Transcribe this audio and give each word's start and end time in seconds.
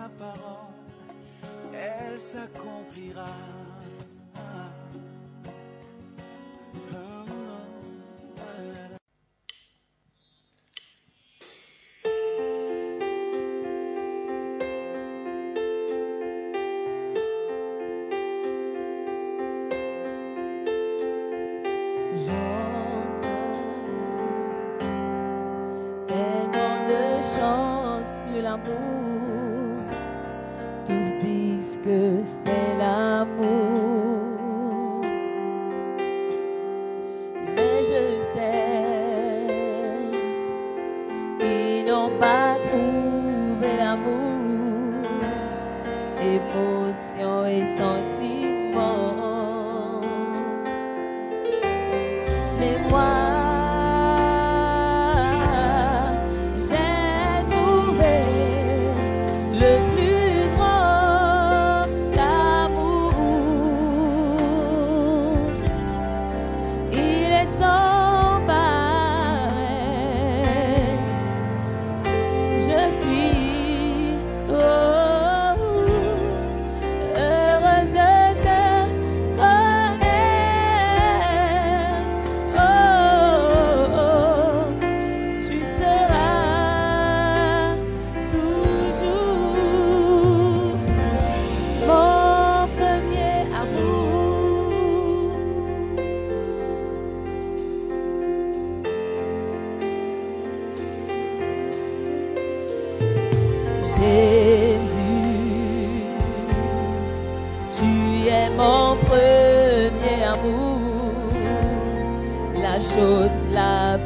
Sa 0.00 0.08
parole, 0.18 0.72
elle 1.74 2.18
s'accomplira. 2.18 3.26
L'amour, 28.42 29.49
tous 30.90 31.24
disent 31.24 31.78
que 31.84 32.22
c'est 32.22 32.76
l'amour. 32.78 33.69
La 112.80 112.86
chose 112.94 113.99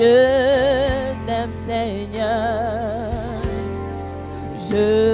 Je 0.00 1.26
t'aime 1.26 1.52
Seigneur, 1.52 3.10
je 4.70 5.09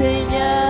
Señor. 0.00 0.69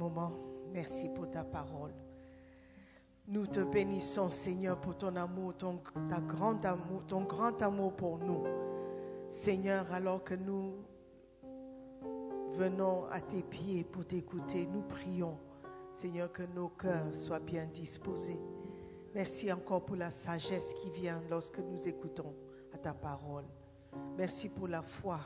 Moments. 0.00 0.32
Merci 0.72 1.10
pour 1.10 1.30
ta 1.30 1.44
parole. 1.44 1.92
Nous 3.28 3.46
te 3.46 3.60
bénissons 3.60 4.30
Seigneur 4.30 4.80
pour 4.80 4.96
ton 4.96 5.14
amour, 5.14 5.54
ton, 5.58 5.78
ta 6.08 6.20
grand 6.22 6.64
amour, 6.64 7.02
ton 7.06 7.20
grand 7.20 7.60
amour 7.60 7.94
pour 7.94 8.16
nous. 8.18 8.44
Seigneur, 9.28 9.92
alors 9.92 10.24
que 10.24 10.34
nous 10.34 10.72
venons 12.54 13.04
à 13.10 13.20
tes 13.20 13.42
pieds 13.42 13.84
pour 13.84 14.06
t'écouter, 14.06 14.66
nous 14.72 14.80
prions 14.80 15.36
Seigneur 15.92 16.32
que 16.32 16.44
nos 16.54 16.70
cœurs 16.70 17.14
soient 17.14 17.38
bien 17.38 17.66
disposés. 17.66 18.40
Merci 19.14 19.52
encore 19.52 19.84
pour 19.84 19.96
la 19.96 20.10
sagesse 20.10 20.72
qui 20.80 20.90
vient 20.92 21.22
lorsque 21.28 21.58
nous 21.58 21.86
écoutons 21.86 22.34
à 22.72 22.78
ta 22.78 22.94
parole. 22.94 23.44
Merci 24.16 24.48
pour 24.48 24.66
la 24.66 24.80
foi 24.80 25.20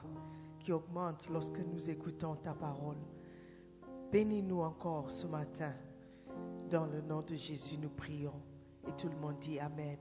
qui 0.58 0.72
augmente 0.72 1.28
lorsque 1.30 1.60
nous 1.60 1.88
écoutons 1.88 2.34
ta 2.34 2.54
parole. 2.54 2.98
Bénis-nous 4.14 4.61
encore 4.61 5.11
ce 5.11 5.26
matin. 5.26 5.75
Dans 6.70 6.87
le 6.87 7.00
nom 7.00 7.20
de 7.22 7.34
Jésus, 7.34 7.76
nous 7.76 7.90
prions. 7.90 8.40
Et 8.87 8.93
tout 8.93 9.08
le 9.08 9.16
monde 9.16 9.40
dit 9.40 9.58
Amen. 9.58 9.99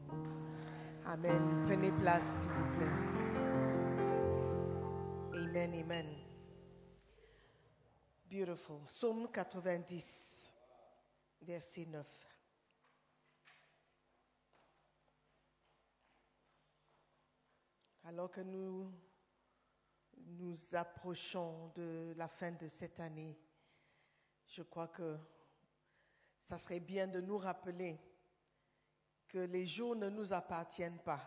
Amen. 1.04 1.64
Prenez 1.66 1.92
place, 1.94 2.42
s'il 2.42 2.52
vous 2.52 2.76
plaît. 2.76 2.86
Amen, 5.34 5.74
amen. 5.74 6.06
Beautiful. 8.30 8.84
Psaume 8.86 9.32
90, 9.32 10.48
verset 11.42 11.88
9. 11.88 12.06
Alors 18.04 18.30
que 18.30 18.42
nous 18.42 18.92
nous 20.38 20.56
approchons 20.74 21.72
de 21.74 22.14
la 22.16 22.28
fin 22.28 22.52
de 22.52 22.68
cette 22.68 23.00
année, 23.00 23.36
je 24.54 24.62
crois 24.62 24.88
que 24.88 25.18
ça 26.40 26.60
serait 26.60 26.80
bien 26.80 27.08
de 27.08 27.20
nous 27.22 27.38
rappeler 27.38 28.00
que 29.28 29.40
les 29.40 29.66
jours 29.66 29.96
ne 29.96 30.10
nous 30.10 30.32
appartiennent 30.32 31.00
pas. 31.00 31.22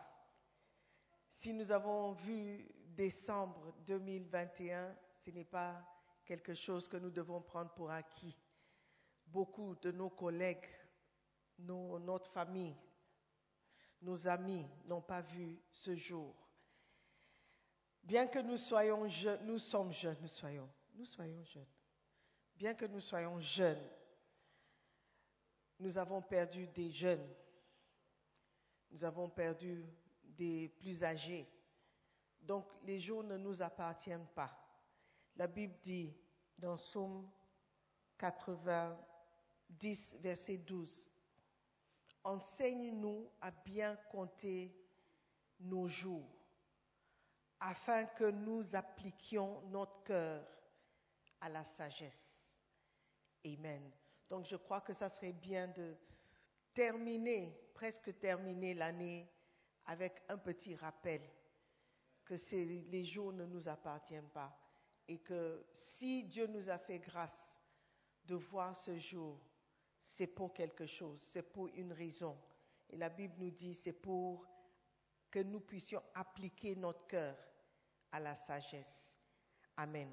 Si 1.29 1.53
nous 1.53 1.73
avons 1.73 2.13
vu 2.13 2.69
décembre 2.95 3.75
2021, 3.87 4.97
ce 5.11 5.31
n'est 5.31 5.45
pas 5.45 5.85
quelque 6.25 6.55
chose 6.55 6.87
que 6.87 6.97
nous 6.97 7.11
devons 7.11 7.41
prendre 7.41 7.73
pour 7.73 7.91
acquis. 7.91 8.37
Beaucoup 9.27 9.75
de 9.77 9.91
nos 9.91 10.11
collègues, 10.11 10.69
notre 11.59 12.31
famille, 12.31 12.77
nos 14.03 14.29
amis 14.29 14.65
n'ont 14.85 15.03
pas 15.03 15.23
vu 15.23 15.61
ce 15.73 15.97
jour. 15.97 16.33
Bien 18.05 18.29
que 18.29 18.39
nous 18.39 18.57
soyons 18.57 19.09
jeunes, 19.09 19.45
nous 19.47 19.59
sommes 19.59 19.93
jeunes, 19.93 20.19
nous 20.21 20.29
soyons, 20.29 20.71
nous 20.95 21.05
soyons 21.05 21.43
jeunes. 21.43 21.76
Bien 22.57 22.75
que 22.75 22.87
nous 22.87 23.01
soyons 23.01 23.39
jeunes, 23.41 23.87
nous 25.79 25.99
avons 25.99 26.23
perdu 26.23 26.67
des 26.69 26.91
jeunes. 26.91 27.29
Nous 28.91 29.05
avons 29.05 29.29
perdu 29.29 29.85
des 30.25 30.69
plus 30.69 31.05
âgés. 31.05 31.47
Donc 32.41 32.67
les 32.85 32.99
jours 32.99 33.23
ne 33.25 33.37
nous 33.37 33.61
appartiennent 33.61 34.29
pas. 34.35 34.59
La 35.37 35.47
Bible 35.47 35.75
dit 35.83 36.17
dans 36.57 36.77
Psaume 36.77 37.29
90, 38.19 40.17
verset 40.21 40.57
12, 40.59 41.11
Enseigne-nous 42.25 43.31
à 43.41 43.51
bien 43.51 43.97
compter 44.11 44.75
nos 45.61 45.87
jours 45.87 46.29
afin 47.61 48.05
que 48.07 48.31
nous 48.31 48.75
appliquions 48.75 49.61
notre 49.69 50.03
cœur 50.05 50.47
à 51.41 51.49
la 51.49 51.65
sagesse. 51.65 52.36
Amen. 53.47 53.91
Donc 54.29 54.45
je 54.45 54.57
crois 54.57 54.81
que 54.81 54.93
ça 54.93 55.09
serait 55.09 55.33
bien 55.33 55.69
de 55.69 55.97
terminer, 56.75 57.57
presque 57.75 58.19
terminer 58.19 58.75
l'année 58.75 59.31
avec 59.87 60.23
un 60.29 60.39
petit 60.39 60.75
rappel 60.75 61.21
que 62.25 62.35
les 62.91 63.05
jours 63.05 63.33
ne 63.33 63.47
nous 63.47 63.69
appartiennent 63.69 64.29
pas 64.31 64.59
et 65.09 65.19
que 65.19 65.65
si 65.73 66.25
Dieu 66.25 66.47
nous 66.49 66.69
a 66.69 66.79
fait 66.79 66.99
grâce 66.99 67.59
de 68.25 68.35
voir 68.35 68.75
ce 68.77 68.99
jour, 68.99 69.41
c'est 69.99 70.27
pour 70.27 70.53
quelque 70.53 70.87
chose, 70.87 71.21
c'est 71.23 71.53
pour 71.53 71.69
une 71.69 71.93
raison. 71.93 72.37
Et 72.91 72.97
la 72.97 73.09
Bible 73.09 73.35
nous 73.39 73.51
dit 73.51 73.75
c'est 73.75 73.93
pour 73.93 74.45
que 75.31 75.39
nous 75.39 75.61
puissions 75.61 76.03
appliquer 76.15 76.75
notre 76.75 77.07
cœur 77.07 77.37
à 78.11 78.21
la 78.21 78.35
sagesse. 78.35 79.19
Amen. 79.77 80.11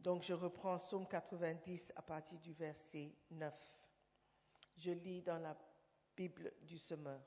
Donc 0.00 0.22
je 0.22 0.32
reprends 0.32 0.78
Psaume 0.78 1.06
90 1.06 1.92
à 1.94 2.02
partir 2.02 2.38
du 2.38 2.54
verset 2.54 3.14
9. 3.30 3.78
Je 4.76 4.92
lis 4.92 5.20
dans 5.20 5.38
la 5.38 5.56
Bible 6.16 6.52
du 6.62 6.78
semeur. 6.78 7.20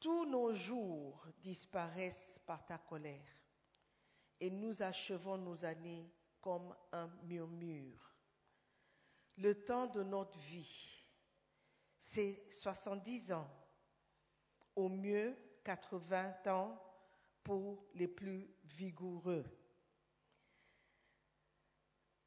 Tous 0.00 0.26
nos 0.26 0.52
jours 0.52 1.24
disparaissent 1.40 2.40
par 2.44 2.64
ta 2.66 2.78
colère 2.78 3.38
et 4.40 4.50
nous 4.50 4.82
achevons 4.82 5.38
nos 5.38 5.64
années 5.64 6.12
comme 6.40 6.74
un 6.92 7.08
murmure. 7.24 8.16
Le 9.36 9.64
temps 9.64 9.86
de 9.86 10.02
notre 10.02 10.38
vie, 10.38 11.04
c'est 11.96 12.44
70 12.50 13.32
ans, 13.32 13.48
au 14.74 14.88
mieux 14.88 15.36
80 15.62 16.34
ans 16.46 16.80
pour 17.44 17.84
les 17.94 18.08
plus 18.08 18.48
vigoureux. 18.64 19.44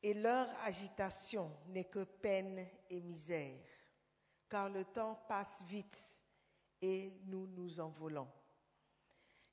Et 0.03 0.13
leur 0.15 0.47
agitation 0.63 1.51
n'est 1.67 1.85
que 1.85 2.03
peine 2.03 2.67
et 2.89 3.01
misère, 3.01 3.59
car 4.49 4.69
le 4.69 4.83
temps 4.85 5.15
passe 5.27 5.63
vite 5.63 6.23
et 6.81 7.13
nous 7.25 7.45
nous 7.47 7.79
envolons. 7.79 8.27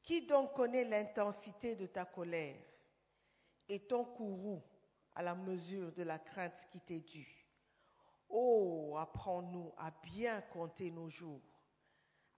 Qui 0.02 0.26
donc 0.26 0.54
connaît 0.54 0.84
l'intensité 0.84 1.76
de 1.76 1.84
ta 1.84 2.06
colère 2.06 2.56
et 3.68 3.86
ton 3.86 4.04
courroux 4.04 4.62
à 5.14 5.22
la 5.22 5.34
mesure 5.34 5.92
de 5.92 6.02
la 6.02 6.18
crainte 6.18 6.66
qui 6.70 6.80
t'est 6.80 7.00
due? 7.00 7.46
Oh, 8.30 8.96
apprends-nous 8.98 9.72
à 9.76 9.90
bien 10.02 10.40
compter 10.40 10.90
nos 10.90 11.10
jours, 11.10 11.42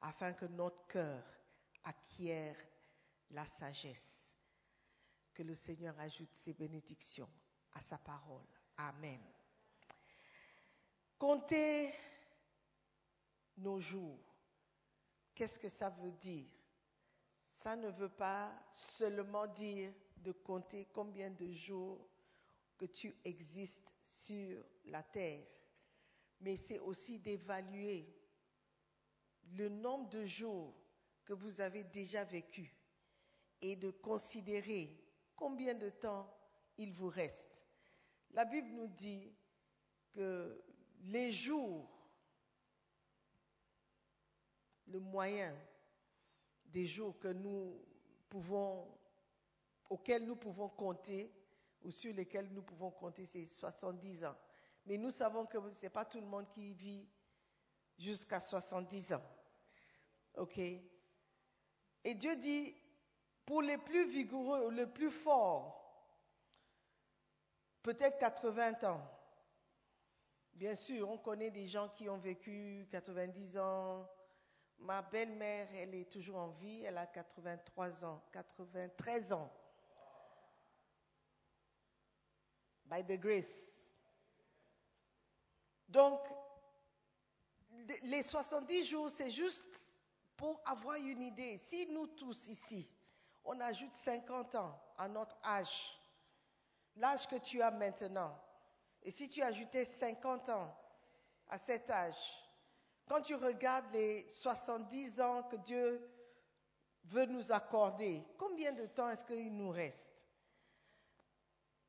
afin 0.01 0.33
que 0.33 0.47
notre 0.47 0.85
cœur 0.89 1.23
acquiert 1.85 2.57
la 3.31 3.47
sagesse. 3.47 4.37
Que 5.33 5.45
le 5.45 5.55
Seigneur 5.55 5.99
ajoute 6.01 6.35
ses 6.35 6.55
bénédictions 6.55 7.31
à 7.73 7.81
sa 7.81 7.99
parole. 7.99 8.47
Amen. 8.77 9.21
Compter 11.19 11.93
nos 13.59 13.79
jours. 13.79 14.19
Qu'est-ce 15.35 15.59
que 15.59 15.69
ça 15.69 15.91
veut 15.91 16.13
dire? 16.13 16.49
Ça 17.45 17.77
ne 17.77 17.91
veut 17.91 18.09
pas 18.09 18.53
seulement 18.71 19.47
dire 19.47 19.93
de 20.19 20.33
compter 20.33 20.87
combien 20.93 21.31
de 21.31 21.51
jours 21.53 22.07
que 22.79 22.87
tu 22.87 23.15
existes 23.25 23.91
sur 24.03 24.65
la 24.87 25.03
terre, 25.03 25.47
mais 26.41 26.57
c'est 26.57 26.79
aussi 26.79 27.19
d'évaluer 27.19 28.07
le 29.53 29.69
nombre 29.69 30.09
de 30.09 30.25
jours 30.25 30.75
que 31.25 31.33
vous 31.33 31.61
avez 31.61 31.85
déjà 31.85 32.25
vécu 32.25 32.75
et 33.61 33.77
de 33.77 33.91
considérer 33.91 34.97
combien 35.37 35.75
de 35.75 35.91
temps 35.91 36.33
il 36.81 36.93
vous 36.93 37.09
reste. 37.09 37.63
La 38.33 38.45
Bible 38.45 38.71
nous 38.71 38.89
dit 38.89 39.33
que 40.13 40.63
les 41.03 41.31
jours, 41.31 41.89
le 44.87 44.99
moyen 44.99 45.55
des 46.67 46.87
jours 46.87 47.19
que 47.19 47.29
nous 47.29 47.85
pouvons, 48.29 48.89
auxquels 49.91 50.25
nous 50.25 50.37
pouvons 50.37 50.69
compter, 50.69 51.31
ou 51.83 51.91
sur 51.91 52.15
lesquels 52.15 52.51
nous 52.53 52.63
pouvons 52.63 52.91
compter, 52.91 53.27
c'est 53.27 53.47
70 53.47 54.25
ans. 54.25 54.37
Mais 54.87 54.97
nous 54.97 55.11
savons 55.11 55.47
que 55.47 55.59
ce 55.73 55.83
n'est 55.83 55.91
pas 55.91 56.05
tout 56.05 56.21
le 56.21 56.27
monde 56.27 56.49
qui 56.49 56.73
vit 56.73 57.07
jusqu'à 57.99 58.41
70 58.41 59.15
ans. 59.15 59.23
OK? 60.37 60.59
Et 60.59 62.15
Dieu 62.15 62.37
dit, 62.37 62.75
pour 63.45 63.61
les 63.61 63.79
plus 63.79 64.09
vigoureux, 64.09 64.73
les 64.73 64.87
plus 64.87 65.11
forts, 65.11 65.80
peut-être 67.83 68.19
80 68.19 68.85
ans. 68.85 69.01
Bien 70.55 70.75
sûr, 70.75 71.09
on 71.09 71.19
connaît 71.19 71.51
des 71.51 71.67
gens 71.67 71.89
qui 71.89 72.09
ont 72.09 72.19
vécu 72.19 72.87
90 72.91 73.59
ans. 73.59 74.09
Ma 74.79 75.03
belle-mère, 75.03 75.69
elle 75.75 75.95
est 75.95 76.11
toujours 76.11 76.37
en 76.37 76.49
vie, 76.49 76.83
elle 76.85 76.99
a 76.99 77.07
83 77.07 78.05
ans, 78.05 78.23
93 78.33 79.33
ans. 79.33 79.51
By 82.87 83.05
the 83.05 83.19
grace. 83.21 83.71
Donc, 85.89 86.21
les 88.03 88.23
70 88.23 88.85
jours, 88.85 89.11
c'est 89.11 89.31
juste 89.31 89.95
pour 90.37 90.61
avoir 90.65 90.97
une 90.97 91.23
idée. 91.23 91.57
Si 91.59 91.87
nous 91.89 92.07
tous 92.07 92.47
ici, 92.49 92.89
on 93.45 93.61
ajoute 93.61 93.95
50 93.95 94.55
ans 94.55 94.81
à 94.97 95.09
notre 95.09 95.37
âge, 95.45 96.00
l'âge 97.01 97.27
que 97.27 97.37
tu 97.37 97.61
as 97.63 97.71
maintenant, 97.71 98.39
et 99.03 99.11
si 99.11 99.29
tu 99.29 99.43
ajoutais 99.43 99.85
50 99.85 100.51
ans 100.51 100.77
à 101.49 101.59
cet 101.59 101.91
âge, 101.91 102.51
quand 103.07 103.23
tu 103.23 103.35
regardes 103.35 103.91
les 103.93 104.29
70 104.31 105.21
ans 105.21 105.43
que 105.45 105.57
Dieu 105.57 106.09
veut 107.07 107.27
nous 107.27 107.51
accorder, 107.51 108.23
combien 108.39 108.73
de 108.73 108.87
temps 108.87 109.09
est-ce 109.11 109.25
qu'il 109.25 109.57
nous 109.57 109.71
reste? 109.71 110.27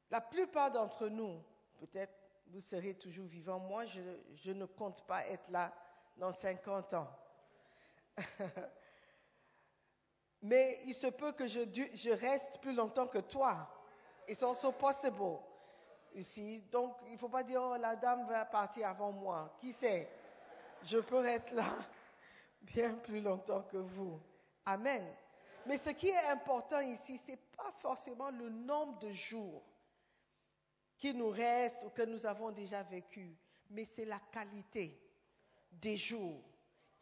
La 0.09 0.19
plupart 0.21 0.71
d'entre 0.71 1.07
nous, 1.07 1.43
peut-être 1.79 2.13
vous 2.47 2.59
serez 2.59 2.95
toujours 2.95 3.27
vivants, 3.27 3.59
moi 3.59 3.85
je, 3.85 4.51
ne 4.51 4.65
compte 4.65 5.05
pas 5.05 5.25
être 5.27 5.49
là 5.49 5.73
dans 6.17 6.31
50 6.31 6.93
ans. 6.95 7.09
Mais 10.41 10.81
il 10.85 10.93
se 10.93 11.07
peut 11.07 11.31
que 11.33 11.47
je, 11.47 12.09
reste 12.09 12.59
plus 12.61 12.73
longtemps 12.73 13.07
que 13.07 13.19
toi. 13.19 13.69
It's 14.27 14.43
also 14.43 14.71
possible. 14.71 15.39
Ici. 16.13 16.63
Donc, 16.71 16.95
il 17.07 17.13
ne 17.13 17.17
faut 17.17 17.29
pas 17.29 17.43
dire, 17.43 17.61
oh, 17.63 17.77
la 17.77 17.95
dame 17.95 18.27
va 18.27 18.45
partir 18.45 18.87
avant 18.87 19.11
moi. 19.11 19.55
Qui 19.61 19.71
sait? 19.71 20.09
Je 20.83 20.97
peux 20.97 21.25
être 21.25 21.53
là 21.53 21.65
bien 22.61 22.93
plus 22.95 23.21
longtemps 23.21 23.63
que 23.63 23.77
vous. 23.77 24.19
Amen. 24.65 25.05
Mais 25.65 25.77
ce 25.77 25.91
qui 25.91 26.09
est 26.09 26.27
important 26.27 26.79
ici, 26.81 27.17
ce 27.17 27.31
n'est 27.31 27.39
pas 27.55 27.71
forcément 27.77 28.29
le 28.31 28.49
nombre 28.49 28.97
de 28.99 29.11
jours 29.11 29.63
qui 30.97 31.13
nous 31.13 31.29
restent 31.29 31.83
ou 31.83 31.89
que 31.89 32.03
nous 32.03 32.25
avons 32.25 32.51
déjà 32.51 32.83
vécu, 32.83 33.35
mais 33.69 33.85
c'est 33.85 34.05
la 34.05 34.19
qualité 34.31 34.99
des 35.71 35.97
jours. 35.97 36.41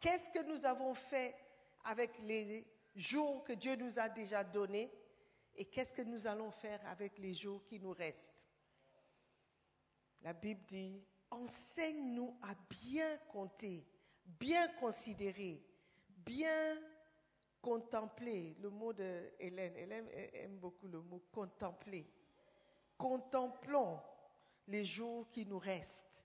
Qu'est-ce 0.00 0.30
que 0.30 0.42
nous 0.44 0.64
avons 0.64 0.94
fait 0.94 1.34
avec 1.84 2.10
les 2.20 2.66
jours 2.96 3.44
que 3.44 3.52
Dieu 3.52 3.76
nous 3.76 3.98
a 3.98 4.08
déjà 4.08 4.44
donnés? 4.44 4.90
Et 5.60 5.66
qu'est-ce 5.66 5.92
que 5.92 6.00
nous 6.00 6.26
allons 6.26 6.50
faire 6.50 6.80
avec 6.86 7.18
les 7.18 7.34
jours 7.34 7.62
qui 7.66 7.78
nous 7.78 7.92
restent? 7.92 8.48
La 10.22 10.32
Bible 10.32 10.64
dit, 10.66 11.04
enseigne-nous 11.30 12.34
à 12.40 12.54
bien 12.70 13.18
compter, 13.28 13.86
bien 14.24 14.68
considérer, 14.80 15.62
bien 16.16 16.80
contempler. 17.60 18.56
Le 18.60 18.70
mot 18.70 18.94
de 18.94 19.34
Hélène, 19.38 19.76
Hélène 19.76 20.08
aime 20.32 20.56
beaucoup 20.56 20.88
le 20.88 21.02
mot 21.02 21.22
contempler. 21.30 22.10
Contemplons 22.96 24.00
les 24.66 24.86
jours 24.86 25.28
qui 25.28 25.44
nous 25.44 25.58
restent. 25.58 26.24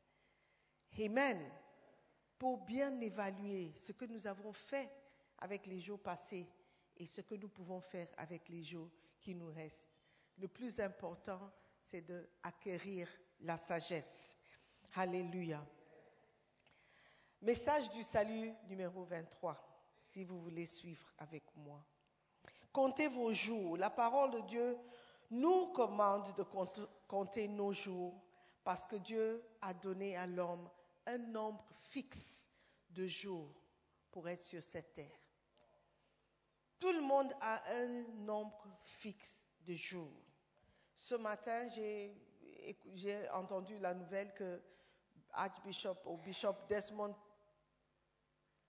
Amen. 0.98 1.52
Pour 2.40 2.60
bien 2.64 3.02
évaluer 3.02 3.74
ce 3.76 3.92
que 3.92 4.06
nous 4.06 4.28
avons 4.28 4.54
fait 4.54 4.90
avec 5.40 5.68
les 5.68 5.82
jours 5.82 6.00
passés 6.00 6.48
et 6.96 7.06
ce 7.06 7.20
que 7.20 7.36
nous 7.36 7.50
pouvons 7.50 7.82
faire 7.82 8.08
avec 8.16 8.48
les 8.48 8.64
jours 8.64 8.90
nous 9.34 9.52
restent. 9.52 9.90
Le 10.38 10.48
plus 10.48 10.80
important, 10.80 11.52
c'est 11.80 12.02
d'acquérir 12.02 13.08
la 13.40 13.58
sagesse. 13.58 14.38
Alléluia. 14.94 15.66
Message 17.42 17.90
du 17.92 18.04
salut 18.04 18.54
numéro 18.68 19.04
23, 19.06 19.58
si 20.02 20.24
vous 20.24 20.40
voulez 20.42 20.66
suivre 20.66 21.12
avec 21.18 21.44
moi. 21.56 21.86
Comptez 22.72 23.08
vos 23.08 23.34
jours. 23.34 23.78
La 23.78 23.90
parole 23.90 24.32
de 24.32 24.42
Dieu 24.42 24.78
nous 25.32 25.68
commande 25.68 26.36
de 26.36 26.44
compter 27.08 27.48
nos 27.48 27.72
jours 27.72 28.22
parce 28.64 28.86
que 28.86 28.96
Dieu 28.96 29.44
a 29.62 29.74
donné 29.74 30.16
à 30.18 30.28
l'homme 30.28 30.70
un 31.06 31.18
nombre 31.18 31.66
fixe 31.80 32.50
de 32.90 33.06
jours 33.06 33.54
pour 34.12 34.28
être 34.28 34.42
sur 34.42 34.64
cette 34.64 34.94
terre. 34.94 35.25
Tout 36.80 36.92
le 36.92 37.02
monde 37.02 37.34
a 37.40 37.62
un 37.74 38.04
nombre 38.26 38.68
fixe 38.84 39.46
de 39.66 39.74
jours. 39.74 40.12
Ce 40.94 41.16
matin, 41.16 41.70
j'ai 41.70 43.30
entendu 43.32 43.78
la 43.80 43.94
nouvelle 43.94 44.34
que 44.34 44.62
Archbishop 45.32 45.98
Bishop 46.24 46.56
Desmond 46.68 47.16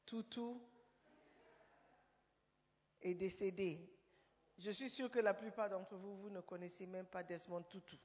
Tutu 0.05 0.55
est 3.01 3.15
décédé. 3.15 3.93
Je 4.59 4.71
suis 4.71 4.89
sûr 4.89 5.11
que 5.11 5.19
la 5.19 5.35
plupart 5.35 5.69
d'entre 5.69 5.97
vous, 5.97 6.17
vous 6.17 6.31
ne 6.31 6.41
connaissez 6.41 6.87
même 6.87 7.07
pas 7.07 7.23
Desmond 7.23 7.63
Tutu. 7.65 7.97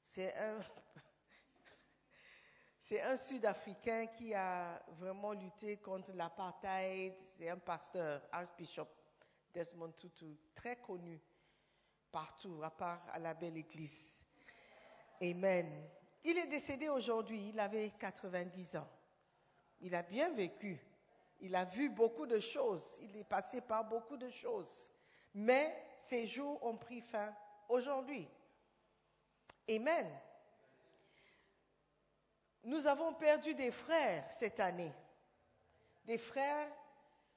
C'est 0.00 0.34
un, 0.36 0.58
un 3.04 3.16
Sud-Africain 3.16 4.06
qui 4.06 4.34
a 4.34 4.82
vraiment 4.98 5.32
lutté 5.32 5.76
contre 5.78 6.12
l'apartheid. 6.12 7.14
C'est 7.38 7.48
un 7.48 7.58
pasteur, 7.58 8.22
Archbishop 8.32 8.88
Desmond 9.52 9.92
Tutu, 9.92 10.38
très 10.54 10.76
connu 10.76 11.20
partout, 12.10 12.60
à 12.62 12.70
part 12.70 13.02
à 13.12 13.18
la 13.18 13.34
belle 13.34 13.56
église. 13.56 14.24
Amen. 15.20 15.88
Il 16.24 16.38
est 16.38 16.46
décédé 16.46 16.88
aujourd'hui, 16.88 17.48
il 17.48 17.60
avait 17.60 17.90
90 17.98 18.76
ans. 18.76 18.88
Il 19.80 19.94
a 19.94 20.02
bien 20.02 20.30
vécu. 20.30 20.80
Il 21.40 21.56
a 21.56 21.64
vu 21.64 21.90
beaucoup 21.90 22.26
de 22.26 22.38
choses. 22.38 22.98
Il 23.02 23.16
est 23.16 23.24
passé 23.24 23.60
par 23.60 23.84
beaucoup 23.84 24.16
de 24.16 24.30
choses. 24.30 24.92
Mais 25.34 25.74
ses 25.98 26.26
jours 26.26 26.64
ont 26.64 26.76
pris 26.76 27.00
fin 27.00 27.34
aujourd'hui. 27.68 28.28
Amen. 29.68 30.06
Nous 32.64 32.86
avons 32.86 33.12
perdu 33.14 33.54
des 33.54 33.72
frères 33.72 34.30
cette 34.30 34.60
année. 34.60 34.92
Des 36.04 36.18
frères 36.18 36.70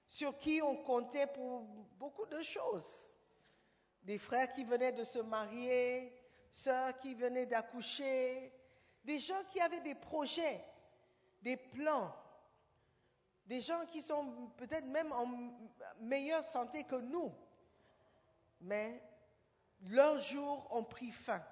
sur 0.08 0.38
qui 0.38 0.62
on 0.62 0.76
comptait 0.78 1.28
pour 1.28 1.62
beaucoup 1.98 2.26
de 2.28 2.42
choses. 2.42 3.16
Des 4.04 4.18
frères 4.18 4.54
qui 4.54 4.64
venaient 4.64 4.92
de 4.92 5.04
se 5.04 5.20
marier, 5.20 6.14
sœurs 6.50 6.98
qui 7.00 7.16
venaient 7.16 7.46
d'accoucher, 7.46 8.52
des 9.04 9.20
gens 9.20 9.44
qui 9.52 9.60
avaient 9.60 9.82
des 9.82 9.96
projets, 9.96 10.64
des 11.42 11.58
plans, 11.58 12.16
des 13.46 13.62
gens 13.62 13.86
qui 13.88 14.02
sont 14.02 14.52
peut-être 14.58 14.86
même 14.86 15.12
en 15.12 15.54
meilleure 16.02 16.44
santé 16.44 16.84
que 16.84 16.96
nous, 16.96 17.34
mais 18.62 19.02
leurs 19.82 20.20
jours 20.20 20.68
ont 20.72 20.84
pris 20.84 21.12
fin. 21.12 21.44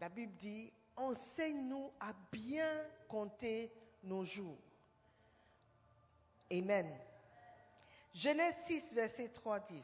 La 0.00 0.08
Bible 0.08 0.34
dit, 0.34 0.72
enseigne-nous 0.96 1.92
à 2.00 2.12
bien 2.32 2.70
compter 3.08 3.72
nos 4.02 4.24
jours. 4.24 4.58
Amen. 6.50 6.88
Genèse 8.14 8.56
6, 8.64 8.94
verset 8.94 9.28
3 9.28 9.60
dit, 9.60 9.82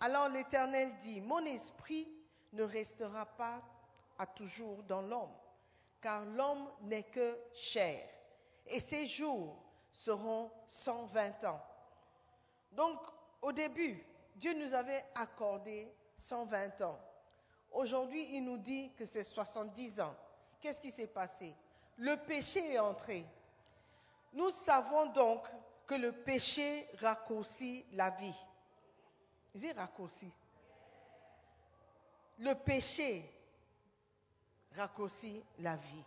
Alors 0.00 0.28
l'Éternel 0.28 0.92
dit, 0.98 1.20
mon 1.20 1.44
esprit 1.46 2.06
ne 2.52 2.62
restera 2.62 3.26
pas 3.26 3.62
à 4.18 4.26
toujours 4.26 4.82
dans 4.84 5.02
l'homme, 5.02 5.34
car 6.00 6.24
l'homme 6.26 6.70
n'est 6.82 7.04
que 7.04 7.38
chair, 7.54 8.06
et 8.66 8.80
ses 8.80 9.06
jours 9.06 9.56
seront 9.90 10.52
120 10.66 11.44
ans. 11.44 11.60
Donc, 12.72 13.00
au 13.42 13.52
début, 13.52 14.04
Dieu 14.36 14.52
nous 14.54 14.74
avait 14.74 15.04
accordé 15.14 15.90
120 16.16 16.82
ans. 16.82 17.00
Aujourd'hui, 17.70 18.36
il 18.36 18.44
nous 18.44 18.58
dit 18.58 18.92
que 18.96 19.04
c'est 19.04 19.24
70 19.24 20.00
ans. 20.00 20.14
Qu'est-ce 20.64 20.80
qui 20.80 20.90
s'est 20.90 21.06
passé? 21.06 21.54
Le 21.98 22.16
péché 22.16 22.72
est 22.72 22.78
entré. 22.78 23.26
Nous 24.32 24.48
savons 24.48 25.04
donc 25.12 25.46
que 25.86 25.94
le 25.94 26.10
péché 26.10 26.88
raccourcit 27.00 27.84
la 27.92 28.08
vie. 28.08 28.44
Il 29.56 29.72
raccourci? 29.72 30.32
Le 32.38 32.54
péché 32.54 33.30
raccourcit 34.74 35.44
la 35.58 35.76
vie. 35.76 36.04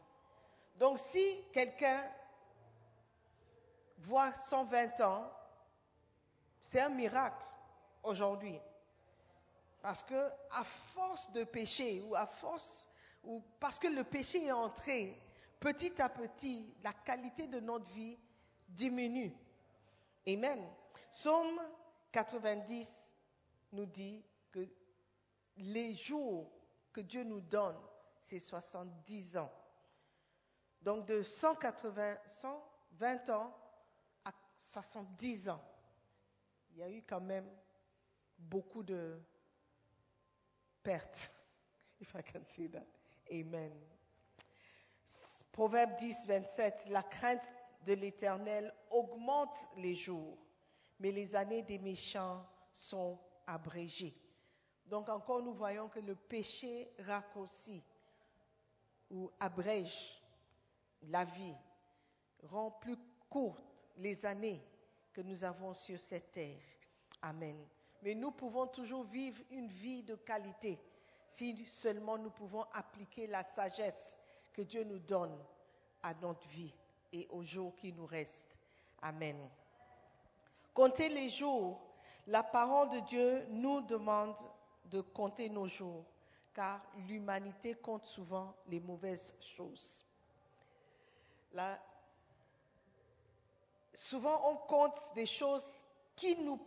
Donc 0.77 0.97
si 0.97 1.39
quelqu'un 1.53 2.03
voit 3.99 4.33
120 4.33 5.01
ans, 5.01 5.31
c'est 6.61 6.81
un 6.81 6.89
miracle 6.89 7.45
aujourd'hui. 8.01 8.59
Parce 9.83 10.01
que 10.01 10.29
à 10.49 10.63
force 10.63 11.31
de 11.33 11.43
péché 11.43 12.01
ou 12.01 12.15
à 12.15 12.25
force 12.25 12.89
ou 13.27 13.43
parce 13.59 13.77
que 13.77 13.87
le 13.87 14.03
péché 14.03 14.45
est 14.45 14.51
entré, 14.51 15.21
petit 15.59 16.01
à 16.01 16.09
petit, 16.09 16.73
la 16.81 16.93
qualité 16.93 17.47
de 17.47 17.59
notre 17.59 17.85
vie 17.91 18.17
diminue. 18.69 19.33
Amen. 20.25 20.65
Psaume 21.11 21.59
90 22.11 23.13
nous 23.73 23.85
dit 23.85 24.23
que 24.51 24.65
les 25.57 25.93
jours 25.93 26.49
que 26.93 27.01
Dieu 27.01 27.23
nous 27.23 27.41
donne, 27.41 27.77
c'est 28.19 28.39
70 28.39 29.37
ans. 29.37 29.51
Donc 30.81 31.05
de 31.05 31.21
180, 31.21 32.17
120 32.27 33.29
ans 33.29 33.53
à 34.23 34.31
70 34.55 35.49
ans. 35.49 35.63
Il 36.71 36.77
y 36.77 36.83
a 36.83 36.89
eu 36.89 37.03
quand 37.03 37.21
même 37.21 37.49
beaucoup 38.37 38.83
de 38.83 39.19
pertes, 40.81 41.31
if 41.99 42.13
I 42.15 42.21
can 42.23 42.43
say 42.43 42.69
that. 42.69 42.85
Amen. 43.31 43.73
Proverbe 45.51 45.95
10, 45.95 46.27
27, 46.27 46.87
la 46.89 47.03
crainte 47.03 47.53
de 47.85 47.93
l'Éternel 47.93 48.73
augmente 48.91 49.57
les 49.77 49.95
jours, 49.95 50.37
mais 50.99 51.11
les 51.11 51.35
années 51.35 51.63
des 51.63 51.79
méchants 51.79 52.45
sont 52.71 53.19
abrégées. 53.47 54.15
Donc 54.85 55.09
encore, 55.09 55.41
nous 55.41 55.53
voyons 55.53 55.89
que 55.89 55.99
le 55.99 56.15
péché 56.15 56.91
raccourcit 56.99 57.83
ou 59.09 59.31
abrège 59.39 60.21
la 61.03 61.25
vie, 61.25 61.55
rend 62.43 62.71
plus 62.71 62.97
courtes 63.29 63.63
les 63.97 64.25
années 64.25 64.61
que 65.13 65.21
nous 65.21 65.43
avons 65.43 65.73
sur 65.73 65.99
cette 65.99 66.31
terre. 66.31 66.61
Amen. 67.21 67.57
Mais 68.03 68.13
nous 68.13 68.31
pouvons 68.31 68.67
toujours 68.67 69.03
vivre 69.05 69.41
une 69.49 69.67
vie 69.69 70.03
de 70.03 70.15
qualité 70.15 70.79
si 71.27 71.65
seulement 71.67 72.17
nous 72.17 72.29
pouvons 72.29 72.65
appliquer 72.73 73.27
la 73.27 73.43
sagesse 73.43 74.17
que 74.53 74.61
Dieu 74.61 74.83
nous 74.83 74.99
donne 74.99 75.37
à 76.03 76.13
notre 76.15 76.47
vie 76.47 76.73
et 77.13 77.27
aux 77.29 77.43
jours 77.43 77.75
qui 77.75 77.93
nous 77.93 78.05
restent. 78.05 78.57
Amen. 79.01 79.37
Compter 80.73 81.09
les 81.09 81.29
jours, 81.29 81.79
la 82.27 82.43
parole 82.43 82.89
de 82.89 82.99
Dieu 83.01 83.45
nous 83.49 83.81
demande 83.81 84.35
de 84.85 85.01
compter 85.01 85.49
nos 85.49 85.67
jours, 85.67 86.03
car 86.53 86.81
l'humanité 87.07 87.75
compte 87.75 88.05
souvent 88.05 88.53
les 88.67 88.79
mauvaises 88.79 89.33
choses. 89.39 90.05
souvent, 93.93 94.51
on 94.51 94.57
compte 94.57 94.99
des 95.15 95.25
choses 95.25 95.83
qui 96.15 96.35
nous 96.35 96.59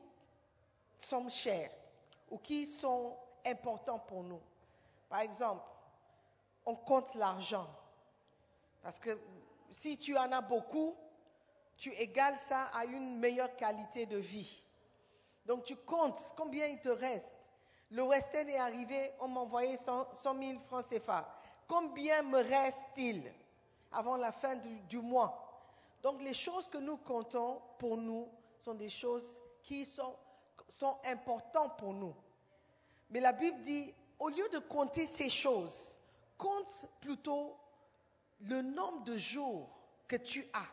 sont 0.99 1.29
chères 1.29 1.71
ou 2.31 2.39
qui 2.39 2.67
sont 2.67 3.17
importantes 3.47 4.07
pour 4.07 4.25
nous. 4.25 4.41
Par 5.11 5.21
exemple, 5.21 5.63
on 6.65 6.77
compte 6.77 7.15
l'argent. 7.17 7.69
Parce 8.83 8.99
que 8.99 9.19
si 9.71 9.99
tu 9.99 10.17
en 10.17 10.33
as 10.33 10.41
beaucoup, 10.41 10.97
tu 11.77 11.93
égales 11.95 12.39
ça 12.39 12.67
à 12.73 12.85
une 12.85 13.19
meilleure 13.19 13.55
qualité 13.57 14.07
de 14.07 14.17
vie. 14.17 14.63
Donc 15.47 15.65
tu 15.65 15.77
comptes 15.77 16.33
combien 16.37 16.67
il 16.67 16.81
te 16.81 16.89
reste. 16.89 17.37
Le 17.91 18.03
Western 18.03 18.49
est 18.49 18.59
arrivé, 18.59 19.11
on 19.19 19.27
m'a 19.27 19.41
envoyé 19.41 19.77
100, 19.77 20.07
000 20.15 20.61
francs 20.69 20.85
CFA. 20.89 21.29
Combien 21.67 22.23
me 22.23 22.39
reste-t-il 22.39 23.33
avant 23.91 24.17
la 24.17 24.31
fin 24.31 24.57
du, 24.89 24.99
mois? 24.99 25.45
Donc 26.03 26.23
les 26.23 26.35
choses 26.35 26.69
que 26.69 26.79
nous 26.79 26.99
comptons 26.99 27.61
pour 27.79 27.97
nous 27.97 28.29
sont 28.61 28.75
des 28.75 28.91
choses 28.91 29.41
qui 29.65 29.85
sont, 29.85 30.15
sont 30.69 30.97
importantes 31.05 31.77
pour 31.79 31.95
nous. 31.95 32.15
Mais 33.11 33.19
la 33.19 33.33
Bible 33.33 33.61
dit, 33.63 33.93
au 34.21 34.29
lieu 34.29 34.49
de 34.51 34.59
compter 34.59 35.07
ces 35.07 35.31
choses, 35.31 35.99
compte 36.39 36.87
plutôt 37.01 37.57
le 38.43 38.63
nombre 38.63 39.03
de 39.05 39.17
jours 39.17 39.69
que 40.07 40.17
tu 40.17 40.47
as. 40.53 40.69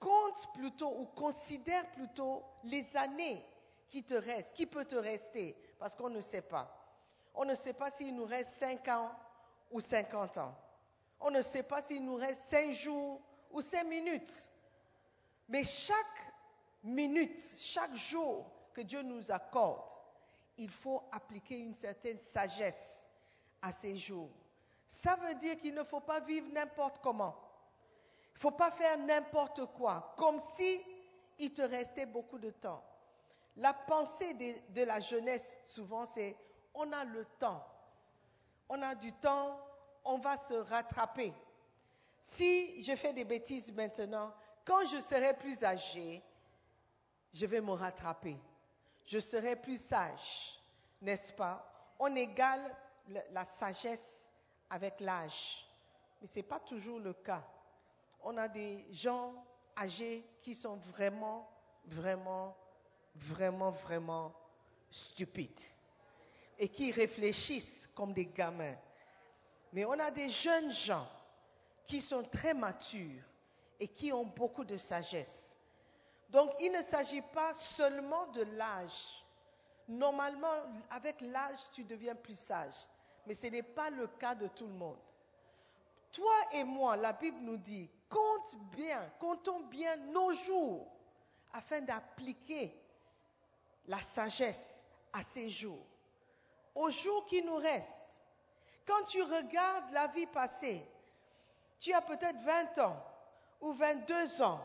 Compte 0.00 0.52
plutôt 0.54 0.90
ou 0.98 1.06
considère 1.06 1.90
plutôt 1.92 2.44
les 2.64 2.96
années 2.96 3.42
qui 3.88 4.02
te 4.02 4.14
restent, 4.14 4.54
qui 4.54 4.66
peut 4.66 4.84
te 4.84 4.96
rester, 4.96 5.56
parce 5.78 5.94
qu'on 5.94 6.10
ne 6.10 6.20
sait 6.20 6.42
pas. 6.42 6.68
On 7.34 7.44
ne 7.44 7.54
sait 7.54 7.72
pas 7.72 7.90
s'il 7.90 8.14
nous 8.14 8.26
reste 8.26 8.52
5 8.54 8.88
ans 8.88 9.12
ou 9.70 9.80
50 9.80 10.38
ans. 10.38 10.54
On 11.20 11.30
ne 11.30 11.42
sait 11.42 11.62
pas 11.62 11.80
s'il 11.82 12.04
nous 12.04 12.16
reste 12.16 12.42
5 12.48 12.70
jours 12.72 13.20
ou 13.50 13.60
5 13.60 13.84
minutes. 13.84 14.50
Mais 15.48 15.64
chaque 15.64 16.32
minute, 16.82 17.40
chaque 17.58 17.94
jour 17.94 18.50
que 18.72 18.80
Dieu 18.82 19.02
nous 19.02 19.30
accorde, 19.30 19.90
il 20.58 20.70
faut 20.70 21.02
appliquer 21.12 21.58
une 21.58 21.74
certaine 21.74 22.18
sagesse 22.18 23.06
à 23.62 23.72
ces 23.72 23.96
jours. 23.96 24.30
Ça 24.88 25.16
veut 25.16 25.34
dire 25.34 25.56
qu'il 25.58 25.74
ne 25.74 25.82
faut 25.82 26.00
pas 26.00 26.20
vivre 26.20 26.46
n'importe 26.52 26.98
comment. 27.02 27.34
Il 28.32 28.36
ne 28.36 28.40
faut 28.40 28.50
pas 28.50 28.70
faire 28.70 28.98
n'importe 28.98 29.64
quoi, 29.74 30.14
comme 30.16 30.40
si 30.56 30.80
il 31.38 31.52
te 31.52 31.62
restait 31.62 32.06
beaucoup 32.06 32.38
de 32.38 32.50
temps. 32.50 32.84
La 33.56 33.72
pensée 33.72 34.34
de, 34.34 34.54
de 34.74 34.82
la 34.84 35.00
jeunesse, 35.00 35.58
souvent, 35.64 36.06
c'est 36.06 36.36
on 36.74 36.90
a 36.92 37.04
le 37.04 37.24
temps. 37.38 37.64
On 38.68 38.80
a 38.82 38.94
du 38.94 39.12
temps, 39.12 39.58
on 40.04 40.18
va 40.18 40.36
se 40.36 40.54
rattraper. 40.54 41.32
Si 42.20 42.82
je 42.82 42.96
fais 42.96 43.12
des 43.12 43.24
bêtises 43.24 43.72
maintenant, 43.72 44.32
quand 44.64 44.84
je 44.86 44.98
serai 44.98 45.34
plus 45.34 45.62
âgé, 45.62 46.22
je 47.32 47.46
vais 47.46 47.60
me 47.60 47.72
rattraper. 47.72 48.36
Je 49.04 49.18
serai 49.18 49.56
plus 49.56 49.80
sage, 49.80 50.60
n'est-ce 51.02 51.32
pas? 51.32 51.70
On 51.98 52.14
égale 52.16 52.74
la 53.32 53.44
sagesse 53.44 54.28
avec 54.70 55.00
l'âge. 55.00 55.66
Mais 56.20 56.26
ce 56.26 56.38
n'est 56.38 56.44
pas 56.44 56.60
toujours 56.60 56.98
le 57.00 57.12
cas. 57.12 57.44
On 58.22 58.36
a 58.38 58.48
des 58.48 58.86
gens 58.92 59.34
âgés 59.76 60.24
qui 60.40 60.54
sont 60.54 60.76
vraiment, 60.76 61.48
vraiment, 61.84 62.56
vraiment, 63.14 63.70
vraiment 63.70 64.32
stupides 64.90 65.60
et 66.58 66.68
qui 66.68 66.92
réfléchissent 66.92 67.88
comme 67.94 68.12
des 68.12 68.26
gamins. 68.26 68.76
Mais 69.72 69.84
on 69.84 69.98
a 69.98 70.10
des 70.10 70.28
jeunes 70.30 70.70
gens 70.70 71.06
qui 71.84 72.00
sont 72.00 72.22
très 72.22 72.54
matures 72.54 73.22
et 73.80 73.88
qui 73.88 74.12
ont 74.12 74.24
beaucoup 74.24 74.64
de 74.64 74.76
sagesse. 74.76 75.53
Donc 76.34 76.52
il 76.60 76.70
ne 76.70 76.82
s'agit 76.82 77.22
pas 77.22 77.54
seulement 77.54 78.26
de 78.26 78.42
l'âge. 78.56 79.24
Normalement, 79.88 80.62
avec 80.90 81.22
l'âge, 81.22 81.60
tu 81.72 81.84
deviens 81.84 82.14
plus 82.14 82.38
sage 82.38 82.74
mais 83.26 83.34
ce 83.34 83.46
n'est 83.46 83.62
pas 83.62 83.90
le 83.90 84.06
cas 84.06 84.34
de 84.34 84.48
tout 84.48 84.66
le 84.66 84.72
monde. 84.72 84.98
Toi 86.12 86.34
et 86.52 86.64
moi, 86.64 86.96
la 86.96 87.12
Bible 87.12 87.40
nous 87.40 87.56
dit, 87.56 87.90
compte 88.08 88.56
bien, 88.76 89.10
comptons 89.18 89.60
bien 89.64 89.96
nos 89.96 90.32
jours 90.32 90.86
afin 91.52 91.80
d'appliquer 91.80 92.72
la 93.86 94.00
sagesse 94.00 94.84
à 95.12 95.22
ces 95.22 95.48
jours, 95.48 95.86
aux 96.74 96.90
jours 96.90 97.24
qui 97.26 97.42
nous 97.42 97.56
restent. 97.56 98.20
Quand 98.86 99.02
tu 99.04 99.22
regardes 99.22 99.90
la 99.92 100.06
vie 100.08 100.26
passée, 100.26 100.86
tu 101.78 101.92
as 101.92 102.02
peut-être 102.02 102.40
20 102.40 102.78
ans 102.78 103.04
ou 103.60 103.72
22 103.72 104.42
ans. 104.42 104.60